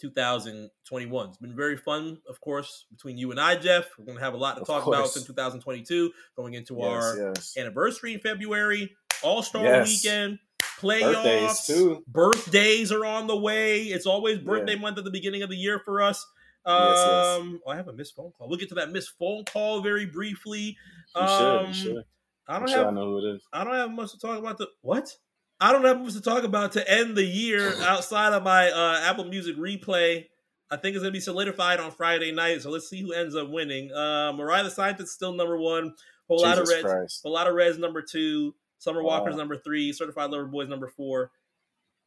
[0.00, 1.28] 2021.
[1.28, 3.86] It's been very fun, of course, between you and I, Jeff.
[3.98, 5.16] We're going to have a lot to Of talk about course.
[5.16, 7.54] in 2022, going into yes, our yes.
[7.56, 9.88] anniversary in February, All Star Yes.
[9.88, 10.38] Weekend,
[10.84, 12.04] Birthdays, too.
[12.06, 13.82] Birthdays are on the way.
[13.84, 14.44] It's always Yeah.
[14.44, 16.24] birthday month at the beginning of the year for us.
[16.66, 17.60] Um, Yes, yes.
[17.66, 18.48] oh, I have a missed phone call.
[18.48, 20.76] We'll get to that missed phone call very briefly.
[21.14, 21.68] You um, should.
[21.68, 22.04] You should.
[22.48, 23.42] I I'm don't sure I know who it is.
[23.52, 24.58] I don't have much to talk about.
[24.58, 25.14] The what?
[25.60, 29.00] I don't have much to talk about to end the year outside of my uh,
[29.02, 30.26] Apple Music replay.
[30.70, 32.62] I think it's gonna be solidified on Friday night.
[32.62, 33.92] So let's see who ends up winning.
[33.92, 35.94] Uh, Mariah the Scientist still number one.
[36.28, 36.82] Whole lot of Reds.
[36.82, 37.20] Christ.
[37.22, 38.54] Whole lot of Reds number two.
[38.84, 39.18] Summer Wow.
[39.18, 39.92] Walker's number three.
[39.92, 41.30] Certified Lover Boys number four.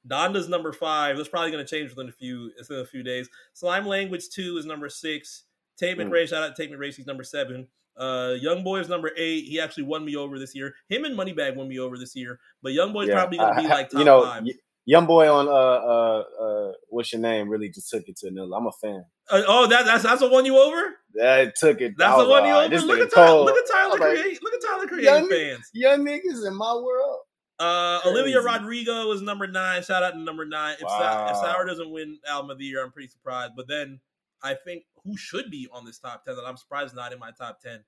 [0.07, 1.17] Donda's number five.
[1.17, 3.27] That's probably going to change within a few within a few days.
[3.53, 5.43] Slime Language two is number six.
[5.77, 5.97] Tate.
[5.97, 7.67] McRae, shout out to Tate McRae, he's number seven.
[7.97, 9.45] Uh, Young Boy is number eight.
[9.45, 10.75] He actually won me over this year.
[10.87, 12.39] Him and Moneybagg won me over this year.
[12.61, 13.15] But Young Boy's Yeah.
[13.15, 14.43] probably going to be I- I- like top you know, five.
[14.43, 14.51] y-
[14.87, 18.55] young boy on uh uh uh what's your name really just took it to another.
[18.55, 19.05] I'm a fan.
[19.29, 20.95] Uh, oh, that, that's that's the one you over.
[21.15, 21.95] That took it.
[21.97, 22.85] That's the one you over.
[22.85, 23.41] Look at Tyler.
[23.41, 24.41] Look at Tyler like, Create.
[24.41, 25.69] Look at Tyler Create Young- fans.
[25.73, 27.19] Young niggas in my world.
[27.59, 28.13] Uh, Crazy.
[28.15, 29.83] Olivia Rodrigo is number nine.
[29.83, 30.75] Shout out to number nine.
[30.75, 31.41] If, Sa- if Wow.
[31.43, 33.53] Sour doesn't win album of the year, I'm pretty surprised.
[33.55, 33.99] But then
[34.43, 37.19] I think who should be on this top ten that I'm surprised is not in
[37.19, 37.83] my top ten.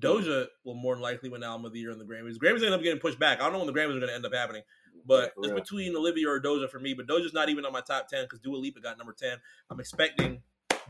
[0.00, 2.36] Doja will more than likely win album of the year in the Grammys.
[2.38, 3.40] Grammys end up getting pushed back.
[3.40, 4.62] I don't know when the Grammys are going to end up happening,
[5.06, 5.54] but Yeah, it's real.
[5.56, 6.94] between Olivia or Doja for me.
[6.94, 9.38] But Doja's not even on my top ten because Dua Lipa got number ten.
[9.70, 10.42] I'm expecting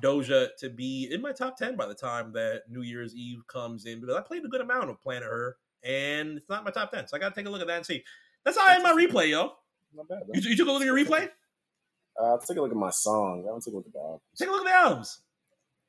[0.02, 3.86] Doja to be in my top ten by the time that New Year's Eve comes
[3.86, 6.90] in because I played a good amount of Planet Her, and it's not my top
[6.90, 7.06] ten.
[7.06, 8.02] So I got to take a look at that and see.
[8.44, 9.52] That's how I end my replay, yo.
[9.94, 10.20] Not bad.
[10.32, 11.28] You, you took a look at your replay?
[12.20, 13.44] Uh, let's take a look at my songs.
[13.44, 14.22] I haven't taken a look at the albums.
[14.38, 15.20] Take a look at the albums.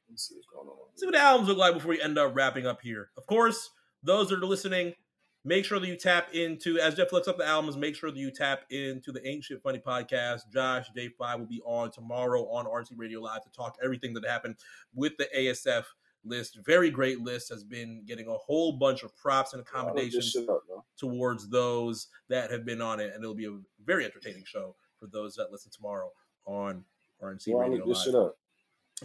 [0.07, 0.75] Let me see what's going on.
[0.95, 3.09] See what the albums look like before we end up wrapping up here.
[3.17, 3.69] Of course,
[4.03, 4.93] those that are listening,
[5.43, 8.17] make sure that you tap into, as Jeff looks up the albums, make sure that
[8.19, 10.41] you tap into the Ancient Funny podcast.
[10.53, 14.55] Josh, J5 will be on tomorrow on RC Radio Live to talk everything that happened
[14.93, 15.85] with the ASF
[16.23, 16.59] list.
[16.65, 17.49] Very great list.
[17.49, 20.61] Has been getting a whole bunch of props and accommodations shut up,
[20.97, 25.07] towards those that have been on it, and it'll be a very entertaining show for
[25.07, 26.11] those that listen tomorrow
[26.45, 26.83] on
[27.23, 28.31] RNC Radio don't you just shut Live.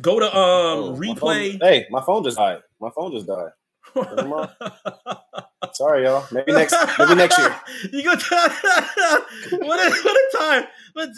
[0.02, 1.52] Go to um Oh, my replay.
[1.58, 2.58] phone- hey, my phone just died.
[2.80, 3.48] My phone just died.
[5.72, 6.26] Sorry, y'all.
[6.32, 6.74] Maybe next.
[6.98, 7.54] Maybe next year.
[7.92, 8.10] you go.
[8.10, 10.64] what a what a time.
[10.94, 11.10] But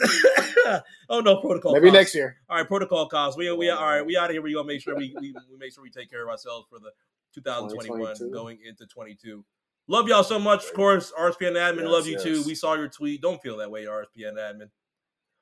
[1.08, 1.72] oh no, protocol.
[1.72, 2.36] Maybe next year.
[2.48, 3.36] All right, protocol costs.
[3.36, 4.04] We we all right.
[4.04, 4.42] We out of here.
[4.42, 6.78] We gonna make sure we, we we make sure we take care of ourselves for
[6.78, 6.90] the
[7.34, 9.44] 2021 going into 22.
[9.86, 10.64] Love y'all so much.
[10.66, 11.82] Of course, RSPN admin.
[11.82, 12.42] Yes, love you too.
[12.44, 13.22] We saw your tweet.
[13.22, 14.70] Don't feel that way, RSPN admin.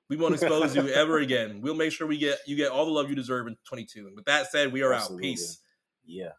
[0.08, 1.60] We won't expose you ever again.
[1.60, 4.06] We'll make sure we get you get all the love you deserve in 22.
[4.06, 5.28] And with that said, we are Absolutely.
[5.28, 5.32] out.
[5.32, 5.58] Peace.
[6.04, 6.30] Yeah.